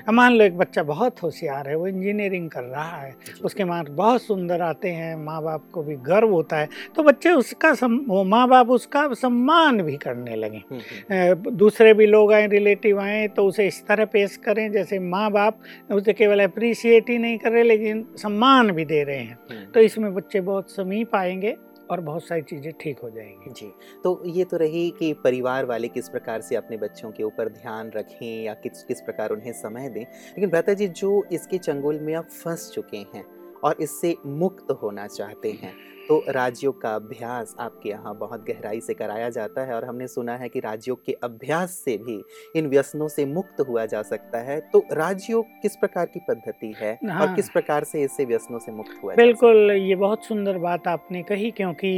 मान 0.10 0.34
लो 0.34 0.44
एक 0.44 0.58
बच्चा 0.58 0.84
बहुत 0.84 1.24
होशियार 1.24 1.68
है 1.70 1.76
वो 1.76 1.88
इंजीनियरिंग 1.88 2.50
कर 2.50 2.64
रहा 2.64 2.98
है 2.98 3.16
उसके 3.44 3.64
मार्क्स 3.64 3.92
बहुत 3.92 4.22
सुंदर 4.22 4.62
आते 4.62 4.90
हैं 4.90 5.16
माँ 5.16 5.42
बाप 5.44 5.64
को 5.74 5.84
भी 5.84 5.96
गर्व 5.96 6.30
होता 6.30 6.58
है 6.58 6.70
तो 6.96 7.04
बच्चे 7.04 7.32
उसका 7.32 7.74
सम, 7.74 8.00
माँ 8.28 8.48
बाप 8.48 8.70
उसका 8.70 9.08
सम्मान 9.14 9.82
भी 9.82 9.98
करने 9.98 10.36
लगे। 10.36 10.58
हम्म, 10.58 10.82
हम्म। 11.12 11.56
दूसरे 11.56 11.94
भी 11.94 12.06
लोग 12.06 12.34
आए 12.34 12.48
रिलेटिव 12.48 13.00
आए 13.00 13.28
तो 13.28 13.46
उसे 13.46 13.68
इस 13.68 13.86
तरह 13.88 14.06
पेश 14.06 14.36
करें 14.38 14.72
जैसे 14.72 15.00
माँ 15.00 15.32
बाप 15.32 15.60
उसे 15.92 16.14
केवल 16.14 16.44
अप्रिसिएट 16.44 17.10
ही 17.10 17.18
नहीं 17.18 17.38
कर 17.38 17.52
रहे 17.52 17.64
लेकिन 17.64 18.06
सम्मान 18.18 18.72
भी 18.72 18.86
दे 18.86 19.04
रहे 19.04 19.18
हैं। 19.18 19.38
तो 19.72 19.80
इसमें 19.80 20.14
बच्चे 20.14 20.42
बहुत 20.42 20.72
समीप 20.72 21.16
आएँगे। 21.16 21.56
और 21.92 22.02
बहुत 22.02 22.24
सारी 22.24 22.42
चीज़ें 22.42 22.72
ठीक 22.82 23.00
हो 23.00 23.10
जाएँगी। 23.10 23.52
जी 23.52 23.72
तो 24.04 24.22
ये 24.26 24.44
तो 24.46 24.58
रही 24.58 24.90
कि 25.00 25.12
परिवार 25.24 25.66
वाले 25.66 25.88
किस 25.88 26.10
प्रकार 26.10 26.42
से 26.42 26.56
अपने 26.56 26.78
बच्चों 26.78 27.12
के 27.12 27.24
ऊपर 27.24 27.50
ध्यान 27.52 27.92
रखें 27.92 28.44
या 28.44 28.54
किस 28.54 28.84
किस 28.84 29.02
प्रकार 29.02 29.32
उन्हें 29.32 29.52
समय 29.54 29.90
दें। 29.90 30.02
लेकिन 30.02 30.50
भ्राता 30.50 30.74
जी, 30.74 30.88
जो 30.88 31.24
इसके 31.32 31.58
चंगुल 31.58 32.00
में 32.00 32.14
आप 32.14 32.30
फंस 32.34 32.72
चुके 32.76 32.98
हैं 33.16 33.26
और 33.64 33.82
इससे 33.82 34.16
मुक्त 34.26 34.72
होना 34.84 35.08
चाहते 35.08 35.52
हैं 35.54 35.74
तो 36.10 36.24
राजयोग 36.30 36.82
का 36.82 36.94
अभ्यास 36.96 37.56
आपके 37.60 37.90
यहाँ 37.90 38.14
बहुत 38.18 38.46
गहराई 38.46 38.80
से 38.82 38.94
कराया 38.94 39.30
जाता 39.30 39.66
है 39.66 39.74
और 39.76 39.86
हमने 39.86 40.08
सुना 40.08 40.36
है 40.36 40.48
कि 40.50 40.60
राजयोग 40.60 41.04
के 41.06 41.14
अभ्यास 41.24 41.72
से 41.86 41.96
भी 41.98 42.20
इन 42.56 42.68
व्यसनों 42.68 43.08
से 43.08 43.26
मुक्त 43.26 43.60
हुआ 43.68 43.86
जा 43.86 44.02
सकता 44.02 44.40
है। 44.42 44.60
तो 44.74 44.84
राजयोग 44.92 45.46
किस 45.62 45.76
प्रकार 45.76 46.06
की 46.06 46.20
पद्धति 46.20 46.74
है 46.78 46.98
हाँ। 47.06 47.20
और 47.22 47.36
किस 47.36 47.50
प्रकार 47.50 47.84
से 47.84 48.02
इससे 48.04 48.26
व्यसनों 48.26 48.60
से 48.60 48.72
मुक्त 48.72 49.00
हुआ 49.04 49.16
बिल्कुल 49.16 49.72
ये 49.72 49.96
बहुत 49.96 50.26
सुंदर 50.26 50.58
बात 50.58 50.88
आपने 50.88 51.22
कही 51.24 51.52
क्योंकि 51.52 51.92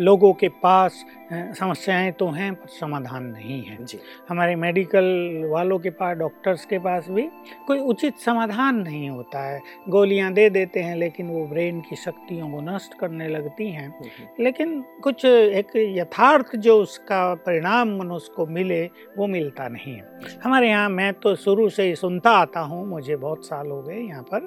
लोगों 0.00 0.32
के 0.34 0.48
पास 0.62 1.04
समस्याएँ 1.32 2.12
तो 2.12 2.28
हैं 2.30 2.54
पर 2.54 2.68
समाधान 2.70 3.24
नहीं 3.24 3.62
है। 3.64 3.76
जी। 3.84 3.98
हमारे 4.28 4.54
मेडिकल 4.56 5.42
वालों 5.50 5.78
के 5.78 5.90
पास 5.92 6.16
डॉक्टर्स 6.16 6.64
के 6.64 6.78
पास 6.78 7.08
भी 7.10 7.28
कोई 7.66 7.78
उचित 7.80 8.18
समाधान 8.18 8.76
नहीं 8.78 9.08
होता 9.10 9.42
है। 9.44 9.60
गोलियाँ 9.88 10.32
दे 10.32 10.48
देते 10.50 10.80
हैं 10.80 10.96
लेकिन 10.96 11.28
वो 11.28 11.46
ब्रेन 11.46 11.80
की 11.80 11.96
शक्तियों 11.96 12.50
को 12.50 12.60
नष्ट 12.70 12.98
करने 13.00 13.28
लग 13.28 13.46
लगती 13.48 13.70
हैं। 13.70 14.34
लेकिन 14.40 14.84
कुछ 15.02 15.24
एक 15.24 15.66
यथार्थ 15.76 16.56
जो 16.56 16.82
उसका 16.82 17.34
परिणाम 17.34 17.96
मनुष्य 17.96 18.32
को 18.36 18.46
मिले 18.46 18.84
वो 19.18 19.26
मिलता 19.26 19.68
नहीं 19.68 19.94
है। 19.94 20.38
हमारे 20.44 20.68
यहाँ 20.68 20.88
मैं 20.88 21.12
तो 21.14 21.34
शुरू 21.36 21.68
से 21.68 21.82
ही 21.82 21.94
सुनता 21.94 22.30
आता 22.30 22.60
हूँ 22.60 22.86
मुझे 22.86 23.16
बहुत 23.16 23.46
साल 23.46 23.66
हो 23.66 23.82
गए 23.82 24.00
यहाँ 24.00 24.22
पर 24.22 24.46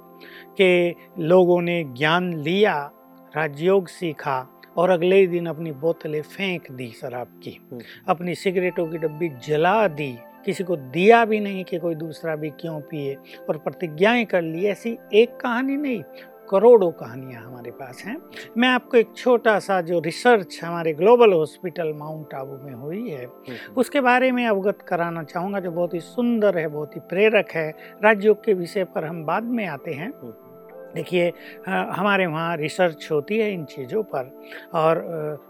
कि 0.57 0.95
लोगों 1.19 1.61
ने 1.61 1.83
ज्ञान 1.83 2.33
लिया 2.33 2.91
राजयोग 3.35 3.87
सीखा 3.87 4.47
और 4.77 4.89
अगले 4.89 5.15
ही 5.15 5.27
दिन 5.27 5.45
अपनी 5.45 5.71
बोतलें 5.71 6.21
फेंक 6.21 6.71
दी 6.71 6.87
शराब 7.01 7.27
की 7.43 7.59
अपनी 8.07 8.35
सिगरेटों 8.35 8.87
की 8.87 8.97
डब्बी 8.97 9.29
जला 9.29 9.87
दी 9.87 10.17
किसी 10.45 10.63
को 10.63 10.75
दिया 10.75 11.25
भी 11.25 11.39
नहीं 11.39 11.63
कि 11.63 11.77
कोई 11.77 11.95
दूसरा 11.95 12.35
भी 12.35 12.49
क्यों 12.49 12.81
पिए 12.81 13.15
और 13.49 13.57
प्रतिज्ञाएँ 13.57 14.25
कर 14.25 14.41
ली 14.41 14.65
ऐसी 14.65 14.97
एक 15.13 15.35
कहानी 15.37 15.75
नहीं। 15.75 16.03
करोड़ों 16.51 16.91
कहानियाँ 16.93 17.41
हमारे 17.43 17.71
पास 17.71 18.03
हैं 18.05 18.17
मैं 18.57 18.69
आपको 18.69 18.97
एक 18.97 19.13
छोटा 19.15 19.57
सा 19.59 19.79
जो 19.81 19.99
रिसर्च 20.01 20.59
हमारे 20.63 20.93
ग्लोबल 20.93 21.33
हॉस्पिटल 21.33 21.93
माउंट 21.95 22.33
आबू 22.33 22.57
में 22.59 22.73
हुई 22.73 23.09
है 23.09 23.25
हम्म। 23.25 23.73
उसके 23.77 24.01
बारे 24.01 24.31
में 24.31 24.45
अवगत 24.47 24.81
कराना 24.87 25.23
चाहूँगा 25.25 25.59
जो 25.59 25.71
बहुत 25.71 25.93
ही 25.93 25.99
सुंदर 26.01 26.57
है 26.57 26.67
बहुत 26.69 26.95
ही 26.95 27.01
प्रेरक 27.09 27.51
है 27.53 27.69
राजयोग 28.03 28.43
के 28.45 28.53
विषय 28.55 28.83
पर 28.85 29.05
हम 29.05 29.23
बाद 29.25 29.43
में 29.51 29.65
आते 29.67 29.93
हैं 29.93 30.11
हम्म। 30.13 30.50
देखिए 30.95 31.31
हमारे 31.67 32.25
वहाँ 32.25 32.57
रिसर्च 32.57 33.07
होती 33.11 33.37
है 33.37 33.51
इन 33.53 33.65
चीज़ों 33.65 34.03
पर 34.03 34.41
और 34.73 34.97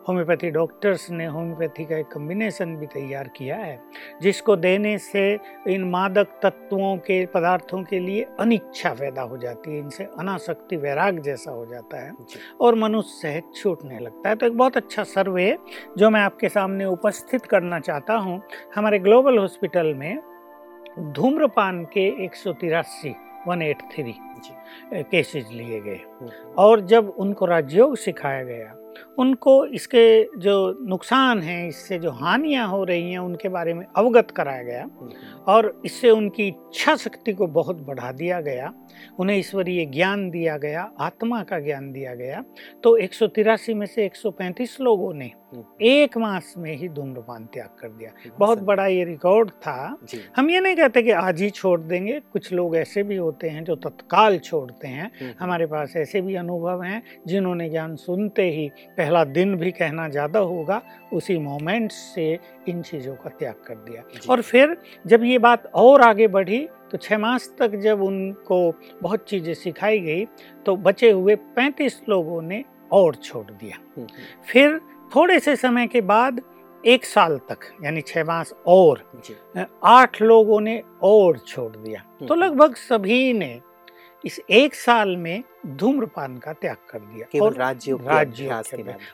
होम्योपैथी 0.08 0.52
डॉक्टर्स 0.52 1.10
ने 1.12 1.26
होम्योपैथी 1.26 1.86
का 1.86 1.98
एक 1.98 2.08
कम्बिनेशन 2.08 2.76
भी 2.76 2.86
तैयार 2.86 3.28
किया 3.28 3.56
है 3.56 3.80
जिसको 4.22 4.56
देने 4.56 4.98
से 4.98 5.40
इन 5.68 5.84
मादक 5.84 6.40
तत्वों 6.44 6.98
के 6.98 7.26
पदार्थों 7.26 7.84
के 7.84 8.00
लिए 8.00 8.28
अनिच्छा 8.40 8.94
पैदा 8.94 9.22
हो 9.22 9.38
जाती 9.38 9.72
है 9.72 9.80
इनसे 9.80 10.04
अनासक्ति 10.04 10.78
वैराग 10.78 11.20
जैसा 11.20 11.52
हो 11.52 11.66
जाता 11.66 12.02
है 12.02 12.12
और 12.62 12.76
मनुष्य 12.76 13.10
सहज 13.22 13.62
छूटने 13.62 14.00
लगता 14.00 14.30
है। 14.30 14.36
तो 14.36 14.46
एक 14.46 14.58
बहुत 14.58 14.78
अच्छा 14.78 15.04
सर्वे 15.04 15.58
जो 15.98 16.10
मैं 16.10 16.22
आपके 16.22 16.50
सामने 16.50 16.86
उपस्थित 16.86 17.46
करना 17.46 17.80
चाहता 17.80 18.14
हूँ 18.14 18.42
हमारे 18.76 19.00
ग्लोबल 19.00 19.38
हॉस्पिटल 19.38 19.94
में 19.94 20.20
धूम्रपान 21.00 21.84
के 21.86 22.26
एक 22.26 22.36
सौ 22.36 22.54
तिरासी 22.54 23.16
वन 23.48 23.62
एट 23.62 23.82
थ्री 23.94 24.16
केसेज 24.94 25.52
लिए 25.52 25.80
गए। 25.82 26.00
और 26.58 26.82
जब 26.82 27.10
उनको 27.10 27.46
राजयोग 27.46 27.96
सिखाया 27.96 28.44
गया 28.44 28.76
उनको 29.20 29.66
इसके 29.66 30.24
जो 30.40 30.78
नुकसान 30.82 31.40
हैं 31.40 31.68
इससे 31.68 32.00
जो 32.00 32.12
हानियाँ 32.12 32.68
हो 32.68 32.84
रही 32.84 33.12
हैं 33.12 33.20
उनके 33.20 33.50
बारे 33.50 33.74
में 33.74 33.86
अवगत 33.96 34.32
कराया 34.32 34.64
गया 34.64 34.90
और 35.48 35.82
इससे 35.86 36.10
उनकी 36.10 36.48
इच्छा 36.48 36.96
शक्ति 36.96 37.34
को 37.34 37.48
बहुत 37.48 37.82
बढ़ा 37.82 38.12
दिया 38.12 38.42
गया। 38.42 38.74
उन्हें 39.20 39.38
ईश्वरीय 39.38 39.86
ज्ञान 39.86 40.30
दिया 40.30 40.58
गया 40.58 40.92
आत्मा 41.00 41.44
का 41.44 41.60
ज्ञान 41.60 41.92
दिया 41.92 42.16
गया। 42.16 42.44
तो 42.84 42.98
एक 42.98 43.14
सौ 43.14 43.28
तिरासी 43.28 43.74
में 43.74 43.86
से 43.86 44.06
135 44.06 44.78
लोगों 44.82 45.14
ने 45.14 45.32
एक 45.82 46.18
मास 46.18 46.54
में 46.58 46.76
ही 46.78 46.90
धूम्रपान 46.90 47.46
त्याग 47.46 47.70
कर 47.80 47.90
दिया। 47.90 48.12
बहुत 48.40 48.60
बड़ा 48.60 48.88
ये 48.88 49.04
रिकॉर्ड 49.04 49.50
था। 49.50 49.98
हम 50.36 50.50
ये 50.50 50.60
नहीं 50.60 50.76
कहते 50.76 51.02
कि 51.02 51.12
आज 51.12 51.42
ही 51.42 51.50
छोड़ 51.50 51.80
देंगे 51.82 52.20
कुछ 52.20 52.54
लोग 52.54 52.76
ऐसे 52.76 53.04
भी 53.04 53.16
होते 53.16 53.50
हैं 53.50 53.64
जो 53.64 53.76
तत्काल 53.76 54.40
छोड़ते 54.40 54.88
हैं। 54.88 55.36
हमारे 55.40 55.66
पास 55.66 55.94
ऐसे 55.96 56.22
भी 56.22 56.36
अनुभव 56.36 56.84
हैं 56.84 57.04
जिन्होंने 57.28 57.70
ज्ञान 57.70 57.96
सुनते 57.96 58.50
ही 58.52 58.72
पहला 59.02 59.24
दिन 59.26 59.56
भी 59.56 59.72
कहना 59.72 60.08
ज़्यादा 60.10 60.40
होगा 60.42 60.82
उसी 61.14 61.38
मोमेंट 61.40 61.92
से 61.92 62.28
इन 62.70 62.82
चीज़ों 62.82 63.16
का 63.16 63.30
त्याग 63.30 63.56
कर 63.68 63.76
दिया। 63.80 64.04
और 64.30 64.42
फिर 64.42 64.76
जब 65.06 65.24
ये 65.24 65.38
बात 65.40 65.72
और 65.76 66.02
आगे 66.02 66.28
बढ़ी 66.28 66.60
तो 66.92 66.98
छः 66.98 67.18
मास 67.18 67.50
तक 67.60 67.76
जब 67.80 68.02
उनको 68.02 68.60
बहुत 69.02 69.26
चीज़ें 69.30 69.54
सिखाई 69.54 70.00
गई 70.00 70.26
तो 70.66 70.76
बचे 70.78 71.10
हुए 71.12 71.36
पैंतीस 71.56 72.02
लोगों 72.10 72.42
ने 72.42 72.64
और 72.92 73.16
छोड़ 73.16 73.46
दिया। 73.46 73.78
हम्म, 73.78 74.02
हम्म। 74.02 74.44
फिर 74.48 74.80
थोड़े 75.16 75.40
से 75.40 75.56
समय 75.56 75.88
के 75.88 76.02
बाद 76.04 76.42
एक 76.84 77.06
साल 77.06 77.38
तक 77.50 77.68
यानी 77.84 78.02
छह 78.02 78.24
मास 78.24 78.54
और 78.68 79.04
आठ 79.84 80.22
लोगों 80.22 80.60
ने 80.62 80.82
और 81.04 81.38
छोड़ 81.38 81.76
दिया। 81.78 82.02
हम्म, 82.02 82.28
तो 82.28 82.36
लगभग 82.36 82.76
सभी 82.78 83.34
ने 83.34 83.60
इस 84.24 84.40
एक 84.52 84.76
साल 84.76 85.16
में 85.18 85.44
धूम्रपान 85.68 86.38
का 86.38 86.54
त्याग 86.54 86.78
कर 86.90 87.00
दिया 87.00 87.44
और 87.44 87.54
राज्य 87.54 87.98
राज्य 88.04 88.48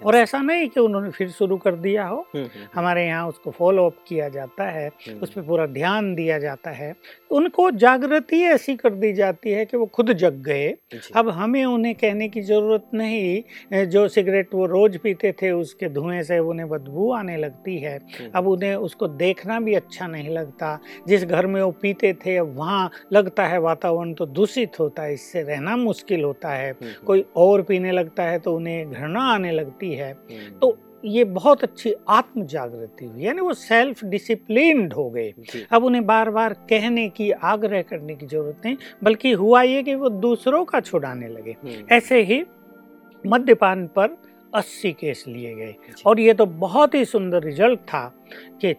और 0.06 0.16
ऐसा 0.16 0.38
नहीं 0.38 0.68
कि 0.70 0.80
उन्होंने 0.80 1.10
फिर 1.10 1.30
शुरू 1.30 1.58
कर 1.58 1.75
दिया 1.75 2.06
हो। 2.08 2.18
हम्म, 2.18 2.38
हम्म, 2.38 2.50
हम्म। 2.56 2.68
हमारे 2.75 3.06
यहाँ 3.06 3.27
उसको 3.27 3.51
फॉलो 3.51 3.86
अप 3.86 3.98
किया 4.08 4.30
जाता 4.30 4.63
है 4.63 4.89
उस 5.22 5.34
पर 5.34 5.42
पूरा 5.42 5.66
ध्यान 5.66 6.13
दिया 6.16 6.39
जाता 6.39 6.72
है। 6.72 6.96
उनको 7.32 7.70
जागृति 7.72 8.42
ऐसी 8.44 8.75
कर 8.75 8.94
दी 8.94 9.13
जाती 9.13 9.51
है 9.51 9.66
कि 9.66 9.77
वो 9.77 9.86
खुद 9.86 10.13
जग 10.13 10.34
गए। 10.34 10.68
अब 11.16 11.30
हमें 11.30 11.66
उन्हें 11.66 11.96
कहने 11.96 12.30
की 12.30 12.42
ज़रूरत 12.42 12.89
नहीं 12.94 13.86
जो 13.88 14.08
सिगरेट 14.08 14.54
वो 14.54 14.66
रोज 14.66 14.98
पीते 14.98 15.32
थे 15.32 15.51
उसके 15.51 15.89
धुएँ 15.89 16.24
से 16.24 16.39
उन्हें 16.39 16.70
बदबू 16.70 17.12
आने 17.12 17.38
लगती 17.38 17.77
है। 17.77 18.00
अब 18.36 18.48
उन्हें 18.48 18.75
उसको 18.75 19.08
देखना 19.08 19.60
भी 19.60 19.74
अच्छा 19.75 20.08
नहीं 20.08 20.30
लगता। 20.30 20.80
जिस 21.08 21.25
घर 21.25 21.48
में 21.48 21.62
वो 21.62 21.72
पीते 21.72 22.13
थे 22.25 22.38
अब 22.38 22.56
वहाँ 22.58 22.89
लगता 23.13 23.46
है 23.46 23.60
वातावरण 23.60 24.13
तो 24.13 24.25
दूषित 24.25 24.80
होता 24.80 25.04
है 25.04 25.13
इससे 25.13 25.42
रहना 25.42 25.75
मुश्किल 25.77 26.24
होता 26.24 26.36
होता 26.38 26.53
है 26.53 26.72
हम्म, 26.72 26.86
हम्म। 26.86 27.06
कोई 27.06 27.25
और 27.36 27.62
पीने 27.62 27.91
लगता 27.91 28.24
है 28.24 28.39
तो 28.39 28.56
उन्हें 28.56 28.91
घृणा 28.91 29.22
आने 29.24 29.51
लगती 29.51 29.94
है। 29.94 30.12
हम्म। 30.12 30.60
तो 30.60 30.77
ये 31.06 31.24
बहुत 31.24 31.63
अच्छी 31.63 31.94
आत्म 32.10 32.46
जागृति 32.46 33.06
हुई 33.06 33.24
यानी 33.24 33.41
वो 33.41 33.53
सेल्फ 33.53 34.03
डिसिप्लिन 34.06 34.91
हो 34.91 35.10
गए। 35.10 35.34
अब 35.72 35.84
उन्हें 35.84 36.06
बार 36.06 36.29
बार 36.29 36.53
कहने 36.70 37.08
की 37.10 37.32
आग्रह 37.32 37.82
करने 37.82 38.15
की 38.15 38.25
ज़रूरत 38.25 38.62
नहीं 38.65 38.77
बल्कि 39.03 39.32
हुआ 39.32 39.62
ये 39.62 39.84
कि 39.84 39.96
वो 39.96 40.10
दूसरों 40.10 40.63
का 40.65 40.79
छुड़ाने 40.79 41.27
लगे। 41.27 41.56
ऐसे 41.91 42.22
ही 42.24 42.44
मद्यपान 43.24 43.86
पर 43.88 44.17
80 44.58 44.92
केस 44.92 45.24
लिए 45.28 45.54
गए। 45.56 45.76
और 46.06 46.20
ये 46.20 46.34
तो 46.34 46.46
बहुत 46.46 46.96
ही 46.96 47.04
सुंदर 47.06 47.44
रिज़ल्ट 47.44 47.80
था 47.80 48.04
कि 48.64 48.76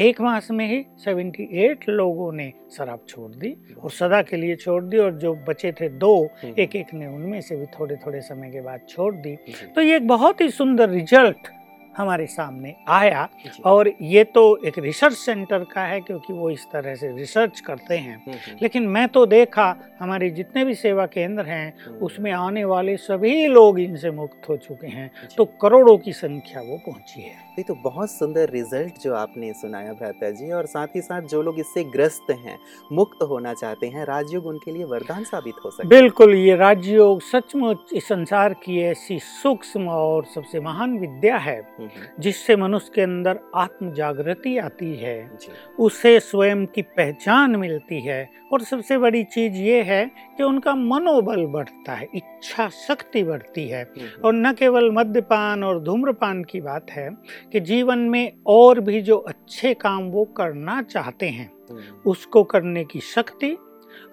एक 0.00 0.20
मास 0.20 0.50
में 0.50 0.66
ही 0.68 0.84
78 1.04 1.88
लोगों 1.88 2.32
ने 2.32 2.52
शराब 2.76 3.00
छोड़ 3.08 3.30
दी 3.32 3.54
और 3.82 3.90
सदा 3.90 4.22
के 4.22 4.36
लिए 4.36 4.56
छोड़ 4.56 4.82
दी 4.84 4.98
और 4.98 5.12
जो 5.14 5.34
बचे 5.48 5.72
थे 5.72 5.88
दो 5.88 6.14
हम्म। 6.42 6.54
एक 6.58 6.76
एक 6.76 6.94
ने 6.94 7.06
उनमें 7.06 7.40
से 7.40 7.56
भी 7.56 7.66
थोड़े 7.66 7.96
थोड़े 7.96 8.20
समय 8.20 8.50
के 8.50 8.60
बाद 8.60 8.86
छोड़ 8.88 9.14
दी। 9.14 9.36
तो 9.74 9.80
ये 9.80 9.96
एक 9.96 10.06
बहुत 10.08 10.40
ही 10.40 10.48
सुंदर 10.50 10.88
रिज़ल्ट 10.90 11.48
हमारे 11.96 12.26
सामने 12.26 12.74
आया। 12.88 13.28
और 13.64 13.92
ये 14.02 14.24
तो 14.24 14.44
एक 14.66 14.78
रिसर्च 14.78 15.14
सेंटर 15.14 15.64
का 15.64 15.80
है 15.80 16.00
क्योंकि 16.00 16.32
वो 16.32 16.50
इस 16.50 16.66
तरह 16.72 16.94
से 16.94 17.16
रिसर्च 17.16 17.60
करते 17.60 17.96
हैं। 17.96 18.16
हम्म, 18.16 18.36
हम्म। 18.36 18.58
लेकिन 18.62 18.86
मैं 18.86 19.08
तो 19.08 19.26
देखा 19.26 19.76
हमारे 20.00 20.30
जितने 20.30 20.64
भी 20.64 20.74
सेवा 20.74 21.06
केंद्र 21.06 21.44
हैं 21.44 21.74
हम्म। 21.86 21.98
उसमें 21.98 22.32
आने 22.32 22.64
वाले 22.64 22.96
सभी 22.96 23.46
लोग 23.46 23.80
इनसे 23.80 24.10
मुक्त 24.10 24.48
हो 24.48 24.56
चुके 24.56 24.86
हैं। 24.86 25.10
तो 25.36 25.44
करोड़ों 25.44 25.96
की 25.98 26.12
संख्या 26.12 26.62
वो 26.62 26.76
पहुँची 26.76 27.22
है। 27.22 27.46
ये 27.58 27.62
तो 27.62 27.74
बहुत 27.74 28.10
सुंदर 28.10 28.50
रिज़ल्ट 28.50 29.00
जो 29.02 29.14
आपने 29.14 29.52
सुनाया 29.52 29.92
भ्राता 29.92 30.30
जी। 30.30 30.50
और 30.52 30.66
साथ 30.66 30.86
ही 30.96 31.00
साथ 31.00 31.22
जो 31.22 31.42
लोग 31.42 31.58
इससे 31.60 31.84
ग्रस्त 31.84 32.30
हैं 32.30 32.58
मुक्त 32.92 33.22
होना 33.22 33.54
चाहते 33.54 33.86
हैं 33.86 34.04
राजयोग 34.04 34.46
उनके 34.46 34.72
लिए 34.72 34.84
वरदान 34.84 35.24
साबित 35.24 35.54
हो 35.64 35.70
सकता 35.70 35.88
बिल्कुल 35.88 36.34
ये 36.34 36.56
राजयोग 36.56 37.20
सचमुच 37.22 37.92
इस 37.92 38.08
संसार 38.08 38.52
की 38.54 38.80
ऐसी 38.80 39.18
सूक्ष्म 39.18 39.88
और 39.88 40.24
सबसे 40.24 40.60
महान 40.60 40.98
विद्या 40.98 41.36
है। 41.36 41.60
जिससे 42.20 42.56
मनुष्य 42.56 42.92
के 42.94 43.00
अंदर 43.00 43.38
आत्म 43.54 43.92
जागृति 43.92 44.58
आती 44.58 44.96
है 44.96 45.30
उसे 45.78 46.20
स्वयं 46.20 46.66
की 46.66 46.82
पहचान 46.82 47.56
मिलती 47.56 48.00
है 48.00 48.30
और 48.52 48.60
सबसे 48.60 48.98
बड़ी 48.98 49.24
चीज़ 49.24 49.52
ये 49.52 49.82
है 49.82 50.06
कि 50.06 50.42
उनका 50.42 50.74
मनोबल 50.74 51.46
बढ़ता 51.46 51.92
है 51.92 52.08
इच्छा 52.14 52.68
शक्ति 52.68 53.22
बढ़ती 53.22 53.68
है। 53.68 53.92
और 54.24 54.32
न 54.34 54.52
केवल 54.52 54.90
मद्यपान 54.92 55.64
और 55.64 55.80
धूम्रपान 55.80 56.44
की 56.44 56.60
बात 56.60 56.90
है 56.90 57.10
कि 57.52 57.60
जीवन 57.60 57.98
में 57.98 58.32
और 58.46 58.80
भी 58.80 59.02
जो 59.02 59.16
अच्छे 59.16 59.74
काम 59.74 60.02
वो 60.02 60.24
करना 60.24 60.82
चाहते 60.82 61.28
हैं 61.28 61.50
उसको 62.06 62.44
करने 62.44 62.84
की 62.84 63.00
शक्ति 63.00 63.56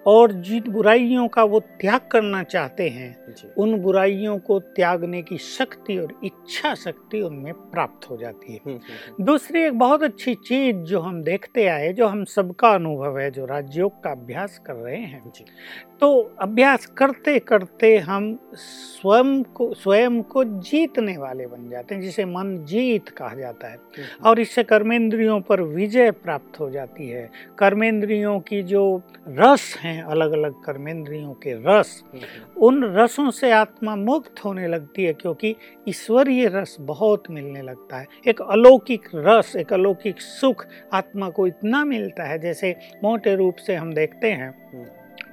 और 0.07 0.31
जिन 0.31 0.71
बुराइयों 0.71 1.27
का 1.27 1.43
वो 1.43 1.59
त्याग 1.59 2.01
करना 2.11 2.43
चाहते 2.43 2.89
हैं 2.89 3.35
उन 3.57 3.79
बुराइयों 3.79 4.39
को 4.39 4.59
त्यागने 4.59 5.21
की 5.21 5.37
शक्ति 5.37 5.97
और 5.97 6.19
इच्छा 6.23 6.75
शक्ति 6.75 7.21
उनमें 7.21 7.53
प्राप्त 7.53 8.09
हो 8.09 8.17
जाती 8.17 8.53
है। 8.53 8.59
हम्म, 8.65 8.75
हम्म, 8.75 8.93
हम्म। 9.09 9.25
दूसरी 9.25 9.61
एक 9.61 9.73
बहुत 9.73 10.03
अच्छी 10.03 10.35
चीज़ 10.35 10.75
जो 10.75 10.99
हम 10.99 11.23
देखते 11.23 11.67
आए 11.67 11.93
जो 11.93 12.07
हम 12.07 12.23
सबका 12.25 12.69
अनुभव 12.69 13.19
है 13.19 13.31
जो 13.31 13.45
राजयोग 13.45 14.03
का 14.03 14.11
अभ्यास 14.11 14.59
कर 14.65 14.73
रहे 14.73 15.01
हैं 15.01 15.31
तो 16.01 16.35
अभ्यास 16.39 16.85
करते 16.85 17.39
करते 17.39 17.97
हम 17.97 18.25
स्वयं 18.53 19.43
को 19.43 19.73
स्वयं 19.73 20.21
को 20.23 20.43
जीतने 20.43 21.17
वाले 21.17 21.45
बन 21.47 21.69
जाते 21.69 21.95
हैं 21.95 22.01
जिसे 22.01 22.25
मन 22.25 22.57
जीत 22.65 23.09
कहा 23.09 23.35
जाता 23.35 23.67
है। 23.67 23.77
और 24.25 24.39
इससे 24.39 24.63
कर्मेंद्रियों 24.63 25.39
पर 25.41 25.61
विजय 25.61 26.11
प्राप्त 26.11 26.59
हो 26.59 26.69
जाती 26.69 27.07
है। 27.09 27.29
कर्मेंद्रियों 27.57 28.39
की 28.39 28.61
जो 28.63 29.01
रस 29.27 29.75
हैं 29.79 30.01
अलग 30.03 30.31
अलग 30.31 30.53
कर्मेंद्रियों 30.63 31.33
के 31.33 31.53
रस 31.67 32.03
उन 32.57 32.83
रसों 32.95 33.29
से 33.31 33.51
आत्मा 33.51 33.95
मुक्त 33.95 34.43
होने 34.45 34.67
लगती 34.67 35.03
है 35.03 35.13
क्योंकि 35.13 35.55
ईश्वरीय 35.87 36.47
रस 36.47 36.75
बहुत 36.79 37.29
मिलने 37.31 37.61
लगता 37.61 37.97
है। 37.97 38.07
एक 38.27 38.41
अलौकिक 38.41 39.07
रस 39.15 39.55
एक 39.55 39.73
अलौकिक 39.73 40.21
सुख 40.21 40.65
आत्मा 40.93 41.29
को 41.29 41.47
इतना 41.47 41.85
मिलता 41.85 42.23
है 42.23 42.39
जैसे 42.39 42.75
मोटे 43.03 43.35
रूप 43.35 43.55
से 43.55 43.75
हम 43.75 43.93
देखते 43.93 44.31
हैं। 44.31 44.51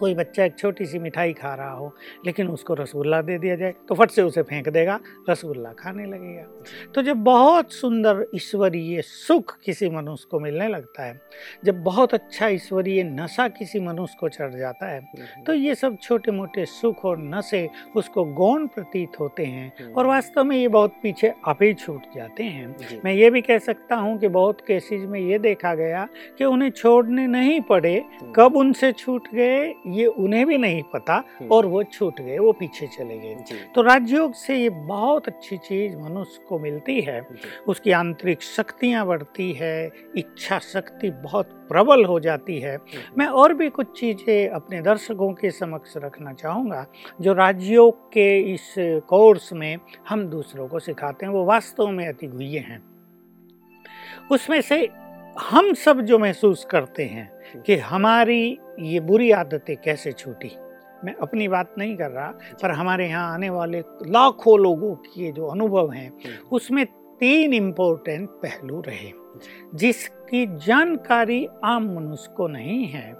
कोई 0.00 0.14
बच्चा 0.14 0.44
एक 0.44 0.58
छोटी 0.58 0.86
सी 0.86 0.98
मिठाई 1.00 1.32
खा 1.34 1.54
रहा 1.54 1.72
हो 1.72 1.92
लेकिन 2.26 2.48
उसको 2.50 2.74
रसगुल्ला 2.74 3.20
दे 3.22 3.38
दिया 3.38 3.56
जाए 3.56 3.74
तो 3.88 3.94
फट 3.94 4.10
से 4.10 4.22
उसे 4.22 4.42
फेंक 4.44 4.68
देगा 4.70 4.98
रसगुल्ला 5.30 5.72
खाने 5.74 6.04
लगेगा 6.06 6.90
तो 6.94 7.02
जब 7.02 7.22
बहुत 7.24 7.72
सुंदर 7.72 8.24
ईश्वरीय 8.34 9.02
सुख 9.04 9.56
किसी 9.64 9.88
मनुष्य 9.90 10.28
को 10.30 10.40
मिलने 10.40 10.68
लगता 10.68 11.04
है 11.04 11.20
जब 11.64 11.82
बहुत 11.82 12.14
अच्छा 12.14 12.48
ईश्वरीय 12.50 13.02
नशा 13.04 13.48
किसी 13.50 13.80
मनुष्य 13.80 14.16
को 14.20 14.28
चढ़ 14.30 14.54
जाता 14.54 14.86
है 14.86 14.98
हम्म। 15.00 15.42
तो 15.44 15.54
ये 15.54 15.74
सब 15.74 15.96
छोटे 16.02 16.32
मोटे 16.32 16.64
सुख 16.68 17.04
और 17.04 17.18
नशे 17.26 17.68
उसको 17.96 18.24
गौण 18.34 18.66
प्रतीत 18.68 19.20
होते 19.20 19.44
हैं 19.46 19.72
हम्म। 19.80 19.92
और 19.92 20.06
वास्तव 20.06 20.44
में 20.44 20.56
ये 20.56 20.68
बहुत 20.70 20.94
पीछे 21.02 21.32
आप 21.46 21.62
ही 21.62 21.72
छूट 21.76 22.02
जाते 22.14 22.44
हैं 22.46 23.00
मैं 23.04 23.12
ये 23.14 23.30
भी 23.30 23.40
कह 23.42 23.58
सकता 23.60 23.96
हूँ 23.96 24.18
कि 24.18 24.28
बहुत 24.30 24.60
केसेज 24.66 25.04
में 25.06 25.20
ये 25.20 25.38
देखा 25.40 25.74
गया 25.76 26.06
कि 26.38 26.44
उन्हें 26.46 26.70
छोड़ने 26.72 27.26
नहीं 27.28 27.60
पड़े 27.62 27.96
हम्म। 27.96 28.32
कब 28.32 28.56
उनसे 28.56 28.92
छूट 28.94 29.28
गए 29.34 29.60
ये 29.90 30.06
उन्हें 30.06 30.46
भी 30.46 30.58
नहीं 30.58 30.82
पता 30.82 31.14
हम्म। 31.14 31.48
और 31.52 31.66
वो 31.66 31.82
छूट 31.82 32.20
गए 32.20 32.38
वो 32.38 32.52
पीछे 32.52 32.86
चले 32.86 33.18
गए। 33.18 33.34
तो 33.74 33.82
राजयोग 33.82 34.34
से 34.34 34.56
ये 34.56 34.68
बहुत 34.68 35.28
अच्छी 35.28 35.56
चीज़ 35.56 35.96
मनुष्य 35.96 36.44
को 36.48 36.58
मिलती 36.58 37.00
है। 37.00 37.20
उसकी 37.68 37.90
आंतरिक 37.90 38.42
शक्तियाँ 38.42 39.06
बढ़ती 39.06 39.52
है 39.52 39.90
इच्छा 40.16 40.58
शक्ति 40.58 41.10
बहुत 41.10 41.50
प्रबल 41.68 42.04
हो 42.04 42.20
जाती 42.20 42.58
है। 42.60 42.74
हम्म। 42.76 43.18
मैं 43.18 43.26
और 43.26 43.54
भी 43.54 43.68
कुछ 43.68 43.98
चीज़ें 44.00 44.48
अपने 44.48 44.80
दर्शकों 44.80 45.32
के 45.32 45.50
समक्ष 45.50 45.96
रखना 45.96 46.32
चाहूँगा 46.32 46.86
जो 47.20 47.32
राजयोग 47.32 48.08
के 48.12 48.38
इस 48.54 48.74
कोर्स 49.08 49.52
में 49.52 49.76
हम 50.08 50.24
दूसरों 50.26 50.68
को 50.68 50.78
सिखाते 50.78 51.26
हैं 51.26 51.32
वो 51.32 51.44
वास्तव 51.44 51.88
में 51.88 52.06
अति 52.08 52.26
गुह्य 52.26 52.58
हैं। 52.58 52.82
उसमें 54.30 54.60
से 54.60 54.88
हम 55.40 55.72
सब 55.74 56.00
जो 56.00 56.18
महसूस 56.18 56.64
करते 56.64 57.04
हैं 57.04 57.30
कि 57.56 57.76
हमारी 57.76 58.58
ये 58.80 59.00
बुरी 59.00 59.30
आदतें 59.30 59.76
कैसे 59.76 60.12
छूटी? 60.12 60.50
मैं 61.04 61.14
अपनी 61.14 61.48
बात 61.48 61.74
नहीं 61.78 61.96
कर 61.96 62.10
रहा 62.10 62.28
पर 62.62 62.70
हमारे 62.70 63.08
यहाँ 63.08 63.32
आने 63.34 63.50
वाले 63.50 63.80
लाखों 64.06 64.58
लोगों 64.60 64.94
के 64.94 65.30
जो 65.32 65.46
अनुभव 65.46 65.90
हैं 65.92 66.10
उसमें 66.52 66.84
तीन 67.20 67.54
इम्पोर्टेंट 67.54 68.28
पहलू 68.42 68.80
रहे। 68.80 69.12
जिसकी 69.74 70.46
जानकारी 70.66 71.46
आम 71.64 71.84
मनुष्य 71.96 72.32
को 72.36 72.46
नहीं 72.48 72.86
है 72.86 73.12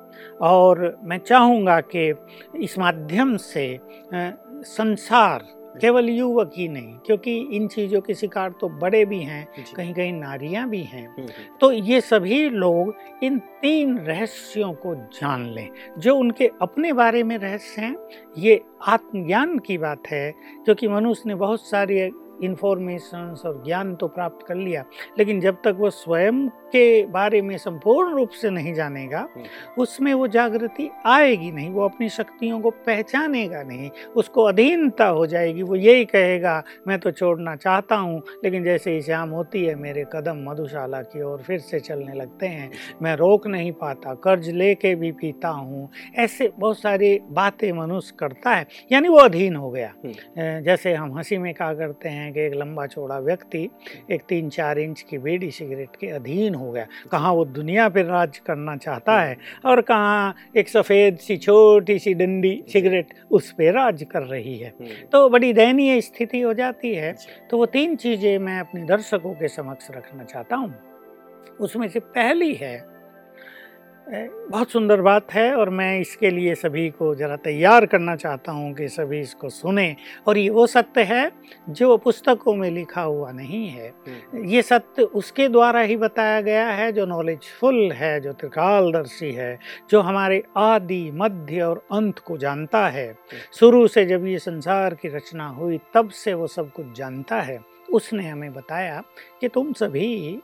और 0.42 0.98
मैं 1.04 1.18
चाहूँगा 1.18 1.80
कि 1.94 2.12
इस 2.56 2.78
माध्यम 2.78 3.36
से 3.36 3.78
संसार 4.14 5.46
केवल 5.76 6.08
युवक 6.08 6.52
ही 6.56 6.68
नहीं 6.68 6.94
क्योंकि 6.94 7.36
इन 7.52 7.68
चीज़ों 7.68 8.00
के 8.00 8.14
शिकार 8.14 8.50
तो 8.50 8.68
बड़े 8.68 9.04
भी 9.04 9.18
हैं 9.18 9.48
कहीं 9.76 9.94
कहीं 9.94 10.12
नारियाँ 10.12 10.68
भी 10.68 10.82
हैं। 10.82 11.08
हम्म, 11.08 11.20
हम्म। 11.20 11.56
तो 11.60 11.72
ये 11.72 12.00
सभी 12.00 12.48
लोग 12.48 12.94
इन 13.22 13.38
तीन 13.38 13.98
रहस्यों 13.98 14.72
को 14.72 14.94
जान 14.94 15.46
लें। 15.46 15.68
जो 15.98 16.16
उनके 16.16 16.50
अपने 16.62 16.92
बारे 16.92 17.22
में 17.22 17.38
रहस्य 17.38 17.82
हैं 17.82 17.96
ये 18.38 18.60
आत्मज्ञान 18.86 19.58
की 19.58 19.78
बात 19.78 20.02
है 20.06 20.34
क्योंकि 20.64 20.88
मनुष्य 20.88 21.22
ने 21.26 21.34
बहुत 21.34 21.60
सारी 21.60 22.10
इंफॉर्मेशन 22.42 23.34
और 23.46 23.62
ज्ञान 23.64 23.94
तो 23.94 24.08
प्राप्त 24.08 24.46
कर 24.46 24.54
लिया। 24.54 24.84
लेकिन 25.18 25.40
जब 25.40 25.56
तक 25.64 25.76
वो 25.78 25.90
स्वयं 25.90 26.48
के 26.72 27.06
बारे 27.06 27.40
में 27.42 27.56
संपूर्ण 27.58 28.14
रूप 28.14 28.30
से 28.30 28.50
नहीं 28.50 28.72
जानेगा 28.74 29.18
हम्म। 29.36 29.82
उसमें 29.82 30.12
वो 30.14 30.26
जागृति 30.28 30.88
आएगी 31.06 31.50
नहीं 31.52 31.70
वो 31.70 31.84
अपनी 31.84 32.08
शक्तियों 32.08 32.60
को 32.60 32.70
पहचानेगा 32.86 33.62
नहीं 33.62 33.90
उसको 34.16 34.42
अधीनता 34.42 35.06
हो 35.06 35.26
जाएगी। 35.26 35.62
वो 35.62 35.76
यही 35.76 36.04
कहेगा 36.04 36.62
मैं 36.88 36.98
तो 36.98 37.10
छोड़ना 37.10 37.54
चाहता 37.56 37.96
हूँ 37.96 38.22
लेकिन 38.44 38.64
जैसे 38.64 38.92
ही 38.92 39.00
शाम 39.02 39.30
होती 39.30 39.64
है 39.64 39.74
मेरे 39.74 40.04
कदम 40.12 40.44
मधुशाला 40.48 41.00
की 41.02 41.22
ओर 41.22 41.42
फिर 41.42 41.58
से 41.60 41.80
चलने 41.80 42.14
लगते 42.14 42.46
हैं। 42.46 42.70
मैं 43.02 43.14
रोक 43.16 43.46
नहीं 43.46 43.72
पाता 43.72 44.14
कर्ज 44.24 44.48
लेके 44.50 44.94
भी 44.94 45.12
पीता 45.12 45.48
हूँ। 45.48 45.88
ऐसे 46.18 46.50
बहुत 46.58 46.78
सारी 46.78 47.18
बातें 47.30 47.70
मनुष्य 47.72 48.16
करता 48.18 48.50
है 48.50 48.66
यानी 48.92 49.08
वो 49.08 49.18
अधीन 49.18 49.56
हो 49.56 49.70
गया। 49.70 49.92
हम्म। 50.04 50.62
जैसे 50.64 50.94
हम 50.94 51.16
हँसी 51.18 51.38
में 51.38 51.52
कहा 51.54 51.72
करते 51.74 52.08
हैं 52.08 52.29
कि 52.30 52.40
एक 52.40 52.54
लंबा 52.54 52.86
चौड़ा 52.86 53.18
व्यक्ति 53.18 53.68
एक 54.10 54.22
तीन 54.28 54.48
चार 54.50 54.78
इंच 54.78 55.02
की 55.02 55.18
बेड़ी 55.18 55.50
सिगरेट 55.50 55.96
के 56.00 56.06
अधीन 56.06 56.54
हो 56.54 56.70
गया। 56.72 56.86
कहाँ 57.12 57.32
वो 57.32 57.44
दुनिया 57.44 57.88
पर 57.88 58.04
राज 58.04 58.38
करना 58.38 58.76
चाहता 58.76 59.20
है 59.20 59.36
और 59.64 59.80
कहाँ 59.80 60.34
एक 60.56 60.68
सफ़ेद 60.68 61.18
सी 61.18 61.36
छोटी 61.36 61.98
सी 61.98 62.14
डंडी 62.14 62.64
सिगरेट 62.68 63.14
उस 63.30 63.52
पर 63.52 63.72
राज 63.72 64.06
कर 64.12 64.22
रही 64.22 64.58
है। 64.58 64.74
हम्म। 64.80 64.88
तो 65.12 65.28
बड़ी 65.28 65.52
दयनीय 65.52 66.00
स्थिति 66.00 66.40
हो 66.40 66.54
जाती 66.54 66.94
है। 66.94 67.16
तो 67.50 67.58
वो 67.58 67.66
तीन 67.66 67.96
चीज़ें 67.96 68.38
मैं 68.38 68.60
अपने 68.60 68.84
दर्शकों 68.84 69.34
के 69.34 69.48
समक्ष 69.48 69.90
रखना 69.90 70.24
चाहता 70.24 70.56
हूँ। 70.56 70.74
उसमें 71.60 71.88
से 71.88 72.00
पहली 72.00 72.54
है 72.54 72.89
बहुत 74.12 74.70
सुंदर 74.70 75.00
बात 75.00 75.32
है 75.32 75.52
और 75.54 75.70
मैं 75.70 75.98
इसके 76.00 76.30
लिए 76.30 76.54
सभी 76.54 76.88
को 76.90 77.14
ज़रा 77.14 77.36
तैयार 77.38 77.84
करना 77.86 78.14
चाहता 78.16 78.52
हूँ 78.52 78.72
कि 78.74 78.88
सभी 78.88 79.20
इसको 79.20 79.48
सुने 79.48 79.94
और 80.26 80.38
ये 80.38 80.48
वो 80.50 80.66
सत्य 80.66 81.02
है 81.04 81.30
जो 81.70 81.96
पुस्तकों 81.96 82.54
में 82.54 82.70
लिखा 82.70 83.02
हुआ 83.02 83.30
नहीं 83.32 83.66
है 83.68 83.88
हम्म। 83.88 84.44
ये 84.46 84.62
सत्य 84.62 85.02
उसके 85.14 85.48
द्वारा 85.48 85.80
ही 85.82 85.96
बताया 85.96 86.40
गया 86.40 86.66
है 86.70 86.90
जो 86.92 87.06
नॉलेजफुल 87.06 87.80
है 87.92 88.20
जो 88.20 88.32
त्रिकालदर्शी 88.34 89.32
है 89.32 89.58
जो 89.90 90.00
हमारे 90.00 90.42
आदि 90.58 91.10
मध्य 91.14 91.62
और 91.62 91.86
अंत 91.92 92.18
को 92.18 92.38
जानता 92.38 92.86
है 92.88 93.08
हम्म। 93.08 93.40
शुरू 93.58 93.86
से 93.88 94.06
जब 94.06 94.26
ये 94.26 94.38
संसार 94.40 94.94
की 94.94 95.08
रचना 95.08 95.48
हुई 95.50 95.80
तब 95.94 96.08
से 96.16 96.34
वो 96.34 96.46
सब 96.48 96.72
कुछ 96.72 96.92
जानता 96.96 97.40
है 97.42 97.60
उसने 97.92 98.28
हमें 98.28 98.52
बताया 98.52 99.02
कि 99.40 99.48
तुम 99.48 99.72
सभी 99.72 100.40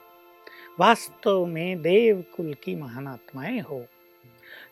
वास्तव 0.81 1.47
में 1.47 1.83
देव 1.83 2.25
कुल 2.37 2.55
की 2.55 2.77
महान 2.77 3.07
आत्माएँ 3.07 3.61
हो। 3.61 3.85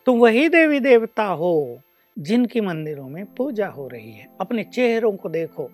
तुम 0.05 0.19
वही 0.19 0.49
देवी 0.49 0.79
देवता 0.79 1.23
हो 1.23 1.81
जिनकी 2.19 2.61
मंदिरों 2.61 3.09
में 3.09 3.25
पूजा 3.25 3.67
हो 3.67 3.87
रही 3.87 4.11
है। 4.11 4.27
अपने 4.41 4.63
चेहरों 4.63 5.11
को 5.11 5.29
देखो। 5.29 5.71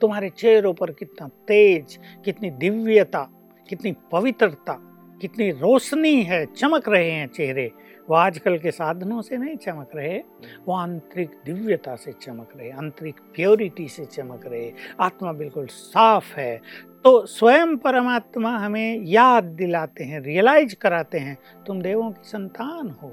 तुम्हारे 0.00 0.30
चेहरों 0.30 0.74
पर 0.74 0.90
कितना 0.90 1.28
तेज, 1.28 1.98
कितनी 2.24 2.50
दिव्यता, 2.50 3.30
कितनी 3.68 3.94
पवित्रता, 4.12 4.80
कितनी 5.20 5.50
रोशनी 5.50 6.22
है, 6.22 6.46
चमक 6.46 6.88
रहे 6.88 7.10
हैं 7.10 7.26
चेहरे। 7.26 7.72
वो 8.10 8.14
आजकल 8.14 8.58
के 8.58 8.70
साधनों 8.70 9.22
से 9.22 9.36
नहीं 9.36 9.56
चमक 9.56 9.90
रहे, 9.96 10.18
वो 10.66 10.74
आंतरिक 10.74 11.30
दिव्यता 11.44 11.96
से 11.96 12.12
चमक 12.12 12.48
रहे, 12.56 12.70
आंतरिक 12.70 13.14
प्योरिटी 13.14 13.88
से 13.88 14.04
चमक 14.04 14.46
रहे। 14.46 14.72
आत्मा 15.00 15.32
बिल्कुल 15.32 15.66
साफ़ 15.66 16.36
है 16.36 16.62
तो 17.04 17.24
स्वयं 17.26 17.76
परमात्मा 17.76 18.50
हमें 18.58 19.02
याद 19.04 19.44
दिलाते 19.44 20.04
हैं 20.04 20.20
रियलाइज़ 20.20 20.74
कराते 20.74 21.18
हैं, 21.18 21.36
तुम 21.66 21.80
देवों 21.82 22.10
की 22.10 22.28
संतान 22.28 22.88
हो, 23.02 23.08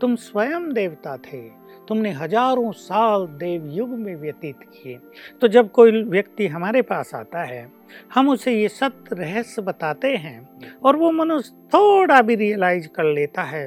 तुम 0.00 0.14
स्वयं 0.16 0.72
देवता 0.72 1.16
थे, 1.16 1.40
तुमने 1.88 2.10
हज़ारों 2.12 2.72
साल 2.72 3.26
देव 3.36 3.66
युग 3.70 3.88
में 3.90 4.14
व्यतीत 4.16 4.60
किए। 4.64 4.98
तो 5.40 5.48
जब 5.48 5.70
कोई 5.70 6.02
व्यक्ति 6.04 6.46
हमारे 6.46 6.82
पास 6.82 7.14
आता 7.14 7.42
है, 7.42 7.70
हम 8.14 8.28
उसे 8.28 8.52
ये 8.52 8.68
सत्य 8.70 9.16
रहस्य 9.16 9.62
बताते 9.62 10.14
हैं 10.16 10.78
और 10.80 10.96
वो 10.96 11.10
मनुष्य 11.12 11.68
थोड़ा 11.74 12.20
भी 12.22 12.34
रियलाइज़ 12.36 12.88
कर 12.88 13.04
लेता 13.04 13.42
है, 13.42 13.66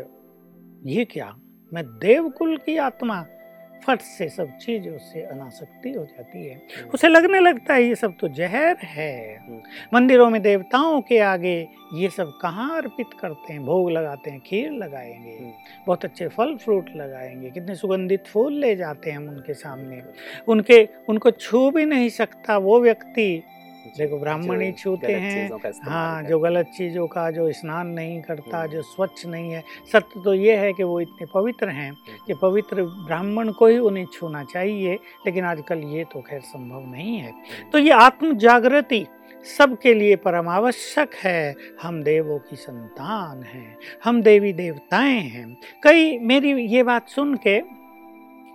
ये 0.85 1.05
क्या? 1.05 1.33
मैं 1.71 1.85
देवकुल 1.85 2.57
की 2.57 2.77
आत्मा 2.79 3.25
फट 3.87 4.01
से 4.01 4.27
सब 4.29 4.57
चीज़ 4.57 4.87
उससे 4.89 5.21
अनासक्ति 5.23 5.91
हो 5.91 6.03
जाती 6.05 6.45
है 6.45 6.53
हम्म। 6.53 6.89
उसे 6.93 7.07
लगने 7.07 7.39
लगता 7.39 7.73
है 7.73 7.83
ये 7.83 7.95
सब 7.95 8.15
तो 8.19 8.27
जहर 8.29 8.77
है 8.85 9.37
हम्म। 9.37 9.61
मंदिरों 9.93 10.29
में 10.29 10.41
देवताओं 10.41 11.01
के 11.01 11.19
आगे 11.19 11.55
ये 11.93 12.09
सब 12.09 12.37
कहाँ 12.41 12.69
अर्पित 12.77 13.13
करते 13.19 13.53
हैं 13.53 13.63
भोग 13.65 13.89
लगाते 13.91 14.31
हैं 14.31 14.39
खीर 14.39 14.71
लगाएँगे 14.73 15.37
हम्म। 15.37 15.51
बहुत 15.87 16.05
अच्छे 16.05 16.27
फल 16.27 16.55
फ्रूट 16.55 16.89
लगाएँगे 16.95 17.51
कितने 17.51 17.75
सुगंधित 17.75 18.27
फूल 18.27 18.53
ले 18.53 18.75
जाते 18.75 19.09
हैं 19.09 19.17
हम 19.17 19.29
उनके 19.29 19.53
सामने 19.53 20.01
उनके 20.47 20.83
उनको 21.09 21.31
छू 21.31 21.69
भी 21.71 21.85
नहीं 21.85 22.09
सकता 22.09 22.57
वो 22.59 22.79
व्यक्ति 22.81 23.29
देखो 23.97 24.19
ब्राह्मण 24.19 24.61
ही 24.61 24.71
छूते 24.73 25.13
हैं 25.13 25.71
हाँ 25.83 26.23
जो 26.23 26.39
गलत 26.39 26.71
चीज़ों 26.77 27.07
का 27.07 27.29
जो 27.31 27.51
स्नान 27.53 27.87
नहीं 27.89 28.21
करता 28.21 28.57
हम्म। 28.57 28.71
जो 28.71 28.81
स्वच्छ 28.83 29.25
नहीं 29.25 29.51
है 29.51 29.63
सत्य 29.91 30.21
तो 30.23 30.33
ये 30.35 30.55
है 30.55 30.71
कि 30.73 30.83
वो 30.83 30.99
इतने 31.01 31.27
पवित्र 31.33 31.69
हैं 31.69 31.89
हम्म। 31.89 32.25
कि 32.27 32.33
पवित्र 32.41 32.83
ब्राह्मण 32.83 33.51
को 33.51 33.67
ही 33.67 33.77
उन्हें 33.81 34.05
छूना 34.13 34.43
चाहिए 34.45 34.97
लेकिन 35.25 35.45
आजकल 35.45 35.83
ये 35.87 36.03
तो 36.13 36.21
खैर 36.21 36.41
संभव 36.41 36.85
नहीं 36.87 37.17
है 37.17 37.29
हम्म। 37.29 37.69
तो 37.71 37.77
ये 37.79 37.91
आत्म 37.93 38.37
जागृति 38.37 39.05
सबके 39.47 39.93
लिए 39.93 40.15
परम 40.17 40.47
आवश्यक 40.49 41.13
है 41.15 41.55
हम 41.81 42.01
देवों 42.03 42.37
की 42.39 42.55
संतान 42.57 43.43
हैं 43.43 43.77
हम 44.03 44.21
देवी 44.21 44.53
देवताएँ 44.53 45.19
हैं 45.19 45.47
कई 45.83 46.17
मेरी 46.23 46.51
ये 46.67 46.83
बात 46.83 47.09
सुन 47.09 47.35
के 47.37 47.59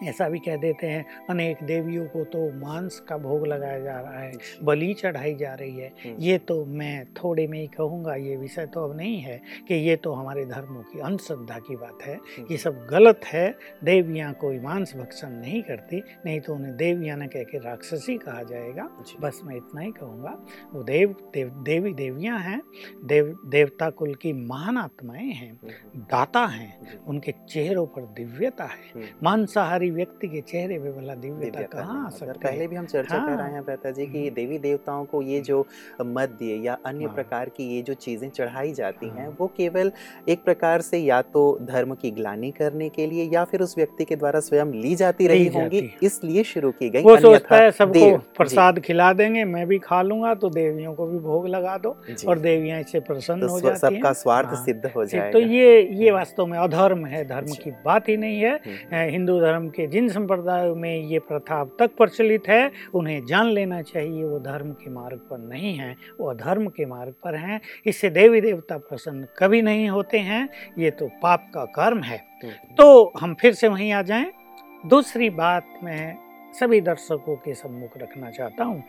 ऐसा 0.08 0.28
भी 0.28 0.38
कह 0.38 0.56
देते 0.56 0.86
हैं 0.86 1.04
अनेक 1.30 1.62
देवियों 1.64 2.04
को 2.06 2.24
तो 2.32 2.38
मांस 2.58 2.98
का 3.08 3.16
भोग 3.18 3.46
लगाया 3.46 3.78
जा 3.78 3.98
रहा 4.00 4.18
है 4.18 4.32
बलि 4.62 4.92
चढ़ाई 4.94 5.34
जा 5.34 5.52
रही 5.54 5.76
है। 5.76 5.88
हम्म। 6.04 6.16
ये 6.20 6.38
तो 6.38 6.64
मैं 6.64 7.04
थोड़े 7.14 7.46
में 7.46 7.58
ही 7.58 7.66
कहूँगा 7.76 8.14
ये 8.14 8.36
विषय 8.36 8.66
तो 8.66 8.84
अब 8.84 8.96
नहीं 8.96 9.18
है 9.20 9.40
कि 9.68 9.74
ये 9.74 9.96
तो 9.96 10.12
हमारे 10.12 10.44
धर्मों 10.46 10.82
की 10.82 11.00
अंधश्रद्धा 11.00 11.58
की 11.58 11.76
बात 11.76 12.02
है। 12.02 12.14
हम्म। 12.14 12.46
ये 12.50 12.56
सब 12.58 12.86
गलत 12.90 13.20
है 13.24 13.46
देवियाँ 13.84 14.32
कोई 14.40 14.58
मांस 14.60 14.94
भक्षण 14.96 15.30
नहीं 15.32 15.62
करती 15.62 16.02
नहीं 16.26 16.40
तो 16.40 16.54
उन्हें 16.54 16.76
देवियाँ 16.76 17.16
न 17.18 17.26
कह 17.26 17.42
के 17.42 17.58
राक्षसी 17.58 18.16
कहा 18.18 18.42
जाएगा। 18.42 18.88
बस 19.20 19.40
मैं 19.44 19.56
इतना 19.56 19.80
ही 19.80 19.90
कहूँगा 19.92 20.36
वो 20.72 20.82
देव 20.82 21.14
देव 21.34 21.48
देवी 21.64 21.92
देवियाँ 21.94 22.38
हैं 22.40 22.60
देव 23.04 23.34
देवता 23.46 23.88
कुल 23.92 24.14
की 24.14 24.32
महान 24.32 24.78
आत्माएँ 24.78 25.30
हैं 25.32 25.50
हम्म, 25.52 26.00
दाता 26.02 26.44
हैं 26.46 26.98
उनके 27.06 27.32
चेहरों 27.48 27.86
पर 27.86 28.02
दिव्यता 28.16 28.64
है 28.64 29.10
मांसाहारी 29.22 29.90
व्यक्ति 29.92 30.28
के 30.28 30.40
चेहरे 30.40 30.78
पे 30.78 30.90
भला 30.92 31.14
दिव्यता 31.14 31.62
कहाँ 31.72 32.04
आ 32.06 32.08
सकती 32.10 32.38
पहले 32.38 32.66
भी 32.66 32.76
हम 32.76 32.86
चर्चा 32.86 33.16
हाँ, 33.16 33.26
कर 33.28 33.42
रहे 33.42 33.52
हैं। 33.52 33.62
प्रता 33.64 33.90
जी 33.90 34.06
कि 34.06 34.28
देवी 34.30 34.58
देवताओं 34.58 35.04
को 35.04 35.22
ये 35.22 35.40
जो 35.40 35.64
मध्य 36.02 36.54
या 36.64 36.76
अन्य 36.86 37.04
हाँ, 37.04 37.14
प्रकार 37.14 37.48
की 37.48 37.64
ये 37.74 37.82
जो 37.82 37.94
चीज़ें 37.96 38.28
चढ़ाई 38.30 38.72
जाती 38.72 39.08
हाँ, 39.08 39.16
हैं। 39.18 39.28
वो 39.38 39.46
केवल 39.56 39.92
एक 40.28 40.44
प्रकार 40.44 40.80
से 40.80 40.98
या 40.98 41.20
तो 41.34 41.42
धर्म 41.62 41.94
की 41.94 42.10
ग्लानी 42.10 42.50
करने 42.50 42.88
के 42.88 43.06
लिए 43.06 43.28
या 43.32 43.44
फिर 43.44 43.60
उस 43.60 43.74
व्यक्ति 43.78 44.04
के 44.04 44.16
द्वारा 44.16 44.40
स्वयं 44.40 44.72
ली 44.74 44.94
जाती 44.94 45.26
रही 45.26 45.46
होंगी 45.54 45.82
इसलिए 46.02 46.42
शुरू 46.44 46.70
की 46.72 46.90
गई 46.90 47.02
वो 47.02 47.16
सोचता 47.18 47.56
है 47.56 47.70
सबको 47.72 48.16
प्रसाद 48.36 48.78
खिला 48.80 49.12
देंगे 49.12 49.44
मैं 49.44 49.66
भी 49.66 49.78
खा 49.78 50.02
लूँगा 50.02 50.34
तो 50.34 50.50
देवियों 50.50 50.94
को 50.94 51.06
भी 51.06 51.18
भोग 51.20 51.48
लगा 51.48 51.76
दो 51.78 51.96
और 52.28 52.38
देवियाँ 52.38 52.80
इससे 52.80 53.00
प्रसन्न 53.02 53.40
तो 53.40 53.52
हो 53.52 53.60
जाती 53.60 53.78
सबका 53.78 54.12
स्वार्थ 54.14 54.48
हाँ, 54.48 54.64
सिद्ध 54.64 54.90
हो 54.96 55.04
जाए 55.04 55.30
तो 55.32 55.38
ये 55.38 55.80
ये 55.94 56.10
वास्तव 56.10 56.46
में 56.46 56.58
अधर्म 56.58 57.04
है 57.06 57.24
धर्म। 57.28 57.52
की 57.54 57.70
बात 57.84 58.08
ही 58.08 58.16
नहीं 58.16 58.40
है। 58.40 58.52
हम्म, 58.54 58.74
हम्म। 58.92 59.10
हिंदू 59.10 59.38
धर्म 59.40 59.68
के 59.72 59.86
जिन 59.86 60.08
संप्रदायों 60.08 60.74
में 60.76 60.94
ये 61.02 61.18
प्रथा 61.18 61.60
अब 61.60 61.76
तक 61.78 61.96
प्रचलित 61.96 62.48
है 62.48 62.70
उन्हें 62.94 63.24
जान 63.26 63.46
लेना 63.48 63.80
चाहिए 63.82 64.24
वो 64.24 64.38
धर्म 64.40 64.70
के 64.72 64.90
मार्ग 64.90 65.18
पर 65.30 65.38
नहीं 65.40 65.74
है 65.76 65.94
वो 66.20 66.30
अधर्म 66.30 66.66
के 66.68 66.86
मार्ग 66.86 67.14
पर 67.24 67.34
हैं। 67.36 67.60
इससे 67.86 68.10
देवी 68.10 68.40
देवता 68.40 68.78
प्रसन्न 68.80 69.26
कभी 69.38 69.62
नहीं 69.62 69.88
होते 69.88 70.18
हैं 70.20 70.48
ये 70.78 70.90
तो 70.90 71.08
पाप 71.22 71.50
का 71.54 71.64
कर्म 71.74 72.02
है। 72.02 72.16
हम्म, 72.44 72.74
तो 72.76 73.12
हम 73.20 73.34
फिर 73.34 73.52
से 73.52 73.68
वहीं 73.68 73.92
आ 73.92 74.02
जाएँ। 74.02 74.30
दूसरी 74.84 75.30
बात 75.30 75.78
मैं 75.84 76.16
सभी 76.54 76.80
दर्शकों 76.80 77.36
के 77.36 77.54
सम्मुख 77.54 77.96
रखना 77.98 78.30
चाहता 78.30 78.64
हूँ। 78.64 78.82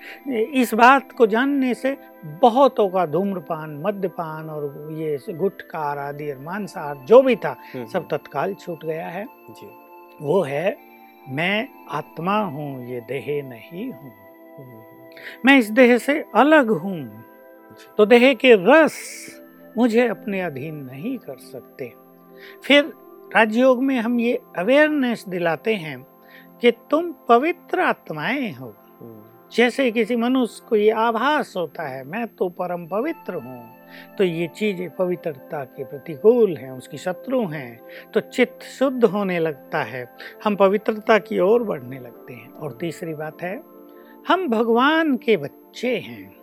इस 0.53 0.73
बात 0.73 1.11
को 1.11 1.27
जानने 1.27 1.73
से 1.73 1.95
बहुतों 2.41 2.87
का 2.89 3.05
धूम्रपान 3.05 3.77
मद्यपान 3.85 4.49
और 4.49 4.65
ये 4.93 5.17
गुटकार 5.33 5.97
आदि 5.97 6.31
और 6.31 6.39
मांसाहार 6.39 7.05
जो 7.05 7.21
भी 7.21 7.35
था 7.35 7.55
हम्म, 7.73 7.85
सब 7.85 7.97
हम्म। 7.97 8.07
तत्काल 8.07 8.53
छूट 8.53 8.85
गया 8.85 9.07
है। 9.07 9.25
जी। 9.25 9.71
वो 10.21 10.41
है 10.41 10.77
मैं 11.29 11.67
आत्मा 11.89 12.37
हूँ 12.37 12.87
ये 12.89 13.01
देह 13.01 13.25
नहीं 13.43 13.91
हूँ। 13.91 14.11
मैं 15.45 15.57
इस 15.57 15.69
देह 15.69 15.97
से 15.97 16.23
अलग 16.35 16.69
हूँ 16.69 17.23
तो 17.97 18.05
देह 18.05 18.33
के 18.33 18.53
रस 18.59 18.97
मुझे 19.77 20.07
अपने 20.07 20.41
अधीन 20.41 20.75
नहीं 20.75 21.17
कर 21.17 21.37
सकते। 21.37 21.93
फिर 22.63 22.93
राजयोग 23.35 23.83
में 23.83 23.99
हम 23.99 24.19
ये 24.19 24.39
अवेयरनेस 24.57 25.25
दिलाते 25.27 25.75
हैं 25.75 25.97
कि 26.61 26.71
तुम 26.71 27.11
पवित्र 27.29 27.79
आत्माएँ 27.79 28.51
हो। 28.51 28.75
हम्म। 29.01 29.32
जैसे 29.55 29.91
किसी 29.91 30.15
मनुष्य 30.15 30.65
को 30.69 30.75
ये 30.75 30.91
आभास 30.91 31.53
होता 31.57 31.83
है, 31.83 32.03
मैं 32.03 32.27
तो 32.27 32.49
परम 32.49 32.87
पवित्र 32.87 33.33
हूँ। 33.33 33.75
तो 34.17 34.23
ये 34.23 34.47
चीज़ें 34.47 34.89
पवित्रता 34.89 35.63
के 35.63 35.83
प्रतिकूल 35.83 36.57
हैं, 36.57 36.71
उसकी 36.71 36.97
शत्रु 36.97 37.45
हैं। 37.45 37.81
तो 38.13 38.19
चित्त 38.19 38.63
शुद्ध 38.63 39.05
होने 39.05 39.39
लगता 39.39 39.83
है, 39.83 40.09
हम 40.43 40.55
पवित्रता 40.55 41.17
की 41.17 41.39
ओर 41.39 41.63
बढ़ने 41.63 41.99
लगते 41.99 42.33
हैं। 42.33 42.51
और 42.51 42.71
तीसरी 42.71 43.13
बात 43.13 43.41
है, 43.41 43.63
हम 44.27 44.47
भगवान 44.47 45.17
के 45.17 45.37
बच्चे 45.37 45.97
हैं। 45.97 46.35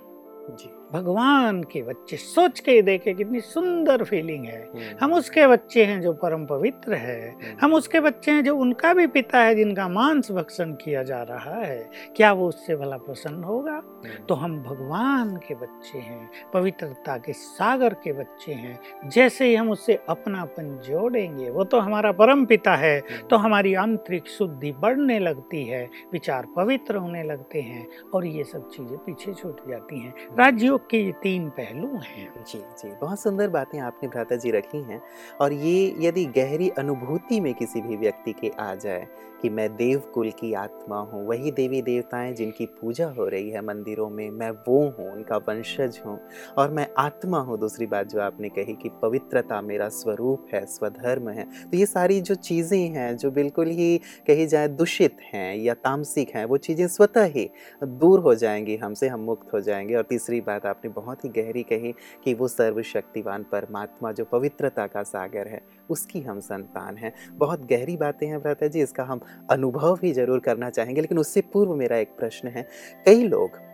जी। 0.50 0.79
भगवान 0.92 1.62
के 1.62 1.82
बच्चे 1.82 2.16
सोच 2.16 2.60
के 2.60 2.82
देखे 2.82 3.14
कितनी 3.14 3.40
सुंदर 3.40 4.04
फीलिंग 4.04 4.44
है। 4.44 4.70
हम्म। 4.74 4.96
हम 5.00 5.12
उसके 5.14 5.46
बच्चे 5.46 5.84
हैं 5.84 6.00
जो 6.00 6.12
परम 6.12 6.46
पवित्र 6.46 6.94
है। 6.94 7.30
हम्म। 7.30 7.56
हम 7.62 7.74
उसके 7.74 8.00
बच्चे 8.00 8.30
हैं 8.30 8.44
जो 8.44 8.56
उनका 8.56 8.94
भी 8.94 9.06
पिता 9.06 9.38
है 9.38 9.54
जिनका 9.54 9.88
मांस 9.88 10.32
भक्षण 10.32 10.72
किया 10.72 11.02
जा 11.02 11.22
रहा 11.22 11.54
है। 11.54 11.90
क्या 12.16 12.32
वो 12.32 12.48
उससे 12.48 12.76
भला 12.76 12.96
प्रसन्न 12.96 13.44
होगा? 13.44 13.72
हम्म। 13.72 14.24
तो 14.28 14.34
हम 14.34 14.62
भगवान 14.62 15.36
के 15.36 15.54
बच्चे 15.54 15.98
हैं 15.98 16.30
पवित्रता 16.54 17.16
के 17.16 17.32
सागर 17.32 17.94
के 17.94 18.12
बच्चे 18.12 18.52
हैं। 18.52 18.80
जैसे 19.08 19.46
ही 19.46 19.54
हम 19.54 19.70
उससे 19.70 19.98
अपनापन 20.08 20.80
जोड़ेंगे 20.88 21.50
वो 21.50 21.64
तो 21.64 21.78
हमारा 21.78 22.12
परम 22.12 22.44
पिता 22.44 22.76
है। 22.76 23.02
तो 23.30 23.36
हमारी 23.36 23.74
आंतरिक 23.74 24.28
शुद्धि 24.28 24.72
बढ़ने 24.72 25.18
लगती 25.18 25.64
है 25.64 25.90
विचार 26.12 26.46
पवित्र 26.56 26.96
होने 26.96 27.22
लगते 27.22 27.60
हैं 27.60 27.88
और 28.14 28.26
ये 28.26 28.44
सब 28.44 28.68
चीज़ें 28.68 28.98
पीछे 28.98 29.34
छूट 29.34 29.68
जाती 29.68 30.00
हैं। 30.00 30.14
राज्यों 30.38 30.79
योग 30.80 30.88
के 30.90 30.98
ये 30.98 31.12
तीन 31.22 31.48
पहलू 31.50 31.88
हैं। 31.96 32.28
जी 32.44 32.58
जी, 32.58 32.90
बहुत 33.00 33.20
सुंदर 33.20 33.48
बातें 33.48 33.78
आपने 33.80 34.08
भ्राता 34.08 34.36
जी 34.36 34.50
रखी 34.50 34.78
हैं। 34.82 35.00
और 35.40 35.52
ये 35.52 35.94
यदि 36.00 36.24
गहरी 36.36 36.68
अनुभूति 36.78 37.40
में 37.40 37.52
किसी 37.54 37.80
भी 37.80 37.96
व्यक्ति 37.96 38.32
के 38.32 38.50
आ 38.60 38.74
जाए 38.74 39.06
कि 39.42 39.48
मैं 39.48 39.68
देव 39.76 39.98
कुल 40.14 40.30
की 40.30 40.52
आत्मा 40.54 40.96
हूँ, 41.02 41.26
वही 41.26 41.50
देवी 41.50 41.80
देवताएँ 41.82 42.32
जिनकी 42.34 42.66
पूजा 42.80 43.06
हो 43.08 43.26
रही 43.28 43.50
है 43.50 43.60
मंदिरों 43.62 44.08
में, 44.10 44.30
मैं 44.30 44.50
वो 44.50 44.80
हूँ, 44.88 45.10
उनका 45.12 45.36
वंशज 45.38 46.00
हूँ 46.06 46.18
और 46.58 46.70
मैं 46.70 46.86
आत्मा 46.98 47.38
हूँ। 47.40 47.58
दूसरी 47.58 47.86
बात 47.86 48.08
जो 48.08 48.20
आपने 48.20 48.48
कही 48.48 48.74
कि 48.74 48.88
पवित्रता 49.02 49.60
मेरा 49.62 49.88
स्वरूप 49.90 50.46
है, 50.54 50.64
स्वधर्म 50.66 51.28
है 51.30 51.44
तो 51.62 51.76
ये 51.76 51.86
सारी 51.86 52.20
जो 52.20 52.34
चीज़ें 52.34 52.78
हैं, 52.88 53.16
जो 53.16 53.30
बिल्कुल 53.30 53.68
ही 53.70 53.96
कही 54.26 54.46
जाए 54.46 54.68
दूषित 54.70 55.16
हैं 55.32 55.56
या 55.56 55.74
तामसिक 55.76 56.34
हैं, 56.36 56.44
वो 56.44 56.56
चीज़ें 56.58 56.86
स्वतः 56.88 57.24
ही 57.26 57.48
दूर 57.82 58.20
हो 58.20 58.34
जाएँगी, 58.36 58.76
हमसे 58.76 59.08
हम 59.08 59.20
मुक्त 59.22 59.52
हो 59.54 59.60
जाएँगे। 59.60 59.94
और 59.94 60.02
तीसरी 60.02 60.40
बात 60.42 60.66
आपने 60.70 60.90
बहुत 60.90 61.24
ही 61.24 61.28
गहरी 61.32 61.62
कही 61.62 61.92
कि 62.24 62.34
वो 62.34 62.48
सर्वशक्तिवान 62.48 63.42
परमात्मा 63.42 64.12
जो 64.12 64.24
पवित्रता 64.24 64.86
का 64.86 65.02
सागर 65.04 65.48
है, 65.48 65.62
उसकी 65.90 66.20
हम 66.20 66.40
संतान 66.40 66.96
हैं। 66.96 67.12
बहुत 67.34 67.66
गहरी 67.66 67.96
बातें 67.96 68.26
हैं 68.26 68.40
भ्राता 68.40 68.66
जी, 68.66 68.82
इसका 68.82 69.04
हम 69.04 69.20
अनुभव 69.50 69.98
भी 70.02 70.12
ज़रूर 70.12 70.40
करना 70.40 70.70
चाहेंगे, 70.70 71.00
लेकिन 71.00 71.18
उससे 71.18 71.40
पूर्व 71.42 71.74
मेरा 71.74 71.96
एक 71.96 72.16
प्रश्न 72.18 72.48
है। 72.48 72.68
कई 73.06 73.22
लोग 73.24 73.69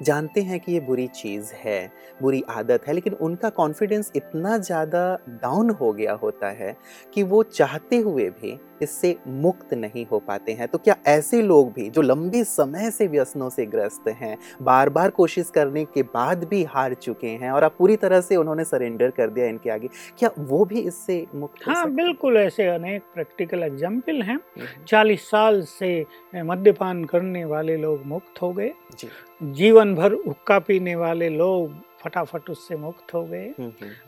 जानते 0.00 0.42
हैं 0.42 0.58
कि 0.60 0.72
ये 0.72 0.80
बुरी 0.80 1.06
चीज़ 1.12 1.52
है 1.54 1.80
बुरी 2.22 2.42
आदत 2.50 2.86
है 2.86 2.94
लेकिन 2.94 3.14
उनका 3.20 3.48
कॉन्फिडेंस 3.52 4.10
इतना 4.16 4.56
ज़्यादा 4.60 5.02
डाउन 5.42 5.70
हो 5.70 5.92
गया 5.92 6.12
होता 6.12 6.50
है 6.54 6.76
कि 7.14 7.22
वो 7.24 7.42
चाहते 7.44 7.98
हुए 7.98 8.28
भी 8.32 8.58
इससे 8.82 9.16
मुक्त 9.28 9.72
नहीं 9.74 10.04
हो 10.06 10.18
पाते 10.18 10.52
हैं 10.52 10.68
तो 10.68 10.78
क्या 10.78 10.94
ऐसे 11.08 11.40
लोग 11.42 11.72
भी 11.72 11.88
जो 11.90 12.02
लंबे 12.02 12.42
समय 12.44 12.90
से 12.90 13.06
व्यसनों 13.06 13.48
से 13.50 13.66
ग्रस्त 13.66 14.08
हैं 14.20 14.36
बार 14.62 14.88
बार 14.88 15.10
कोशिश 15.10 15.50
करने 15.54 15.84
के 15.86 16.02
बाद 16.04 16.44
भी 16.44 16.62
हार 16.66 16.94
चुके 16.96 17.28
हैं 17.34 17.50
और 17.50 17.62
अब 17.62 17.74
पूरी 17.78 17.96
तरह 17.96 18.20
से 18.20 18.36
उन्होंने 18.36 18.64
सरेंडर 18.64 19.10
कर 19.10 19.30
दिया 19.30 19.46
इनके 19.46 19.70
आगे 19.70 19.88
क्या 20.18 20.30
वो 20.40 20.64
भी 20.64 20.80
इससे 20.82 21.24
मुक्त 21.34 21.68
हाँ 21.68 21.90
बिल्कुल 21.92 22.36
ऐसे 22.36 22.66
अनेक 22.68 23.02
प्रैक्टिकल 23.14 23.62
एग्ज़ाम्पल 23.62 24.22
हैं 24.22 24.36
हम्म। 24.36 24.84
चालीस 24.84 25.28
साल 25.30 25.62
से 25.68 25.90
मद्यपान 26.34 27.04
करने 27.04 27.44
वाले 27.46 27.76
लोग 27.76 28.06
मुक्त 28.06 28.42
हो 28.42 28.52
गए 28.52 28.72
जी। 28.92 29.08
जीवन 29.42 29.89
भर 29.94 30.12
हुक्का 30.26 30.58
पीने 30.58 30.94
वाले 30.96 31.28
लोग 31.28 31.74
फटाफट 32.02 32.48
उससे 32.50 32.76
मुक्त 32.76 33.12
हो 33.14 33.22
गए। 33.24 33.48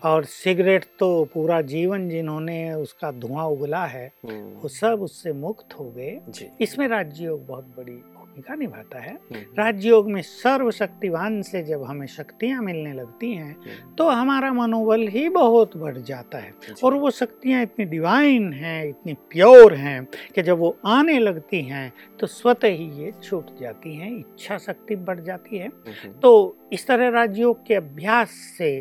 और 0.05 0.25
सिगरेट 0.25 0.85
तो 0.99 1.09
पूरा 1.35 1.61
जीवन 1.63 2.09
जिन्होंने 2.09 2.73
उसका 2.75 3.11
धुआँ 3.13 3.45
उगला 3.47 3.85
है 3.87 4.07
हम्म। 4.25 4.61
वो 4.61 4.69
सब 4.69 5.03
उससे 5.03 5.33
मुक्त 5.33 5.79
हो 5.79 5.91
गए 5.91 6.19
इसमें 6.61 6.87
राज्य 6.89 7.25
योग 7.25 7.47
बहुत 7.47 7.65
बड़ी 7.77 8.01
भूमिका 8.33 8.55
निभाता 8.55 8.99
है। 8.99 9.15
राजयोग 9.59 10.11
में 10.11 10.21
सर्वशक्तिवान 10.23 11.41
से 11.43 11.63
जब 11.63 11.83
हमें 11.85 12.07
शक्तियाँ 12.07 12.63
मिलने 12.63 12.93
लगती 12.93 13.33
हैं 13.33 13.95
तो 13.99 14.09
हमारा 14.09 14.53
मनोबल 14.53 15.07
ही 15.09 15.29
बहुत 15.29 15.77
बढ़ 15.77 15.99
जाता 15.99 16.39
है। 16.39 16.53
और 16.85 16.95
वो 16.95 17.11
शक्तियाँ 17.11 17.63
इतनी 17.63 17.85
डिवाइन 17.85 18.53
हैं 18.53 18.85
इतनी 18.85 19.15
प्योर 19.31 19.75
हैं 19.75 20.05
कि 20.35 20.43
जब 20.43 20.59
वो 20.59 20.77
आने 20.87 21.19
लगती 21.19 21.63
हैं 21.63 21.93
तो 22.21 22.27
स्वतः 22.27 22.69
ही 22.69 22.91
ये 23.03 23.13
छूट 23.23 23.59
जाती 23.61 23.95
हैं 23.97 24.11
इच्छा 24.11 24.59
शक्ति 24.59 24.97
बढ़ 24.99 25.21
जाती 25.21 25.59
है। 25.59 25.69
तो 26.23 26.57
इस 26.73 26.87
तरह 26.87 27.09
राजयोग 27.11 27.67
के 27.67 27.75
अभ्यास 27.75 28.31
से 28.59 28.73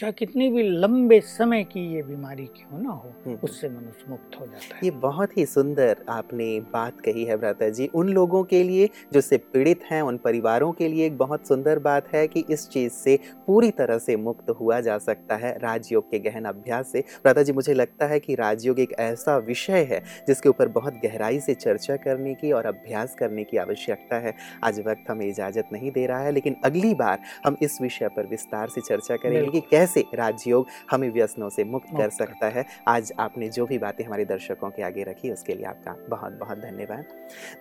चाहे 0.00 0.12
कितनी 0.12 0.48
भी 0.48 0.62
लंबे 0.62 1.20
समय 1.20 1.64
की 1.64 1.80
ये 1.94 2.02
बीमारी 2.02 2.44
क्यों 2.46 2.78
ना 2.82 2.90
हो 2.90 3.08
हम्म, 3.08 3.22
हम्म। 3.26 3.38
उससे 3.44 3.68
मनुष्य 3.68 4.04
मुक्त 4.08 4.40
हो 4.40 4.46
जाता 4.46 4.74
है। 4.74 4.80
ये 4.84 4.90
बहुत 4.90 5.36
ही 5.38 5.46
सुंदर 5.46 5.96
आपने 6.08 6.60
बात 6.60 7.00
कही 7.00 7.24
है 7.24 7.36
भ्राता 7.36 7.68
जी। 7.68 7.86
उन 7.86 8.08
लोगों 8.08 8.44
के 8.44 8.62
लिए 8.62 8.88
जो 9.12 9.20
से 9.20 9.36
पीड़ित 9.36 9.80
हैं 9.90 10.02
उन 10.02 10.16
परिवारों 10.16 10.72
के 10.72 10.88
लिए 10.88 11.06
एक 11.06 11.18
बहुत 11.18 11.48
सुंदर 11.48 11.78
बात 11.78 12.08
है 12.14 12.28
कि 12.28 12.44
इस 12.50 12.68
चीज़ 12.68 12.92
से 12.92 13.18
पूरी 13.46 13.70
तरह 13.70 13.98
से 13.98 14.16
मुक्त 14.16 14.50
हुआ 14.50 14.80
जा 14.80 14.98
सकता 14.98 15.36
है 15.36 15.58
राजयोग 15.58 16.10
के 16.10 16.18
गहन 16.18 16.44
अभ्यास 16.44 16.92
से। 16.92 17.00
भ्राता 17.00 17.42
जी 17.42 17.52
मुझे 17.52 17.74
लगता 17.74 18.06
है 18.06 18.20
कि 18.20 18.34
राजयोग 18.34 18.80
एक 18.80 18.92
ऐसा 18.98 19.36
विषय 19.36 19.86
है 19.90 20.02
जिसके 20.28 20.48
ऊपर 20.48 20.68
बहुत 20.68 20.94
गहराई 20.94 21.40
से 21.40 21.54
चर्चा 21.54 21.96
करने 21.96 22.34
की 22.34 22.52
और 22.52 22.66
अभ्यास 22.66 23.14
करने 23.14 23.44
की 23.44 23.56
आवश्यकता 23.56 24.16
है। 24.16 24.34
आज 24.64 24.80
वक्त 24.80 25.10
हमें 25.10 25.26
इजाज़त 25.26 25.68
नहीं 25.72 25.90
दे 25.90 26.06
रहा 26.06 26.20
है 26.20 26.32
लेकिन 26.32 26.56
अगली 26.64 26.94
बार 26.94 27.18
हम 27.46 27.56
इस 27.62 27.78
विषय 27.82 28.08
पर 28.08 28.26
विस्तार 28.26 28.68
से 28.68 28.80
चर्चा 28.80 29.16
करेंगे 29.16 29.50
कि 29.50 29.60
कैसे 29.60 29.89
कैसे 29.90 30.16
राजयोग 30.16 30.66
हमें 30.90 31.08
व्यसनों 31.10 31.48
से 31.48 31.64
मुक्त 31.64 31.88
कर 31.96 32.10
सकता 32.10 32.48
है। 32.48 32.64
आज 32.88 33.12
आपने 33.18 33.48
जो 33.48 33.66
भी 33.66 33.78
बातें 33.78 34.04
हमारे 34.04 34.24
दर्शकों 34.24 34.70
के 34.70 34.82
आगे 34.82 35.02
रखी 35.02 35.30
उसके 35.30 35.54
लिए 35.54 35.64
आपका 35.64 35.94
बहुत 36.08 36.32
बहुत 36.32 36.58
धन्यवाद। 36.58 37.04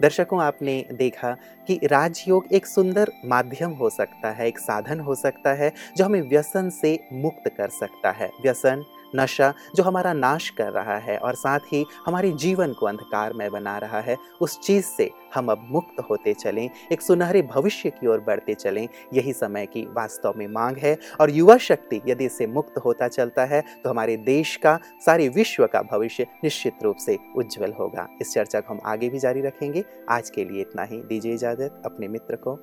दर्शकों 0.01 0.41
आपने 0.41 0.85
देखा 0.93 1.31
कि 1.67 1.79
राजयोग 1.83 2.53
एक 2.53 2.65
सुंदर 2.65 3.11
माध्यम 3.25 3.71
हो 3.71 3.89
सकता 3.89 4.31
है 4.31 4.47
एक 4.47 4.59
साधन 4.59 4.99
हो 4.99 5.15
सकता 5.15 5.53
है 5.53 5.71
जो 5.97 6.05
हमें 6.05 6.21
व्यसन 6.21 6.69
से 6.69 6.97
मुक्त 7.13 7.49
कर 7.57 7.69
सकता 7.69 8.11
है। 8.11 8.29
व्यसन 8.41 8.83
नशा 9.15 9.53
जो 9.75 9.83
हमारा 9.83 10.13
नाश 10.13 10.49
कर 10.49 10.71
रहा 10.71 10.97
है 10.97 11.17
और 11.17 11.35
साथ 11.35 11.59
ही 11.73 11.85
हमारे 12.05 12.31
जीवन 12.33 12.73
को 12.73 12.85
अंधकारमय 12.85 13.49
बना 13.49 13.77
रहा 13.77 13.99
है, 13.99 14.17
उस 14.41 14.59
चीज़ 14.59 14.85
से 14.85 15.09
हम 15.35 15.51
अब 15.51 15.67
मुक्त 15.71 15.99
होते 16.09 16.33
चलें, 16.33 16.69
एक 16.91 17.01
सुनहरे 17.01 17.41
भविष्य 17.45 17.89
की 17.89 18.07
ओर 18.07 18.19
बढ़ते 18.19 18.53
चलें। 18.53 18.87
यही 19.13 19.33
समय 19.33 19.65
की 19.65 19.83
वास्तव 19.89 20.33
में 20.37 20.47
मांग 20.47 20.77
है 20.77 20.97
और 21.21 21.29
युवा 21.29 21.57
शक्ति 21.59 22.01
यदि 22.07 22.25
इससे 22.25 22.47
मुक्त 22.47 22.77
होता 22.77 23.07
चलता 23.07 23.45
है 23.45 23.63
तो 23.83 23.89
हमारे 23.89 24.17
देश 24.17 24.55
का, 24.55 24.77
सारे 25.05 25.27
विश्व 25.29 25.65
का 25.65 25.81
भविष्य 25.81 26.27
निश्चित 26.43 26.83
रूप 26.83 26.95
से 26.95 27.17
उज्जवल 27.37 27.73
होगा। 27.79 28.07
इस 28.21 28.33
चर्चा 28.33 28.59
को 28.59 28.73
हम 28.73 28.79
आगे 28.85 29.09
भी 29.09 29.19
जारी 29.19 29.41
रखेंगे। 29.41 29.83
आज 30.09 30.29
के 30.29 30.45
लिए 30.45 30.61
इतना 30.61 30.83
ही। 30.83 30.97
दीजिए 30.99 31.33
इजाज़त 31.33 31.81
अपने 31.85 32.07
मित्र 32.07 32.35
को। 32.37 32.57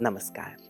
नमस्कार। 0.00 0.69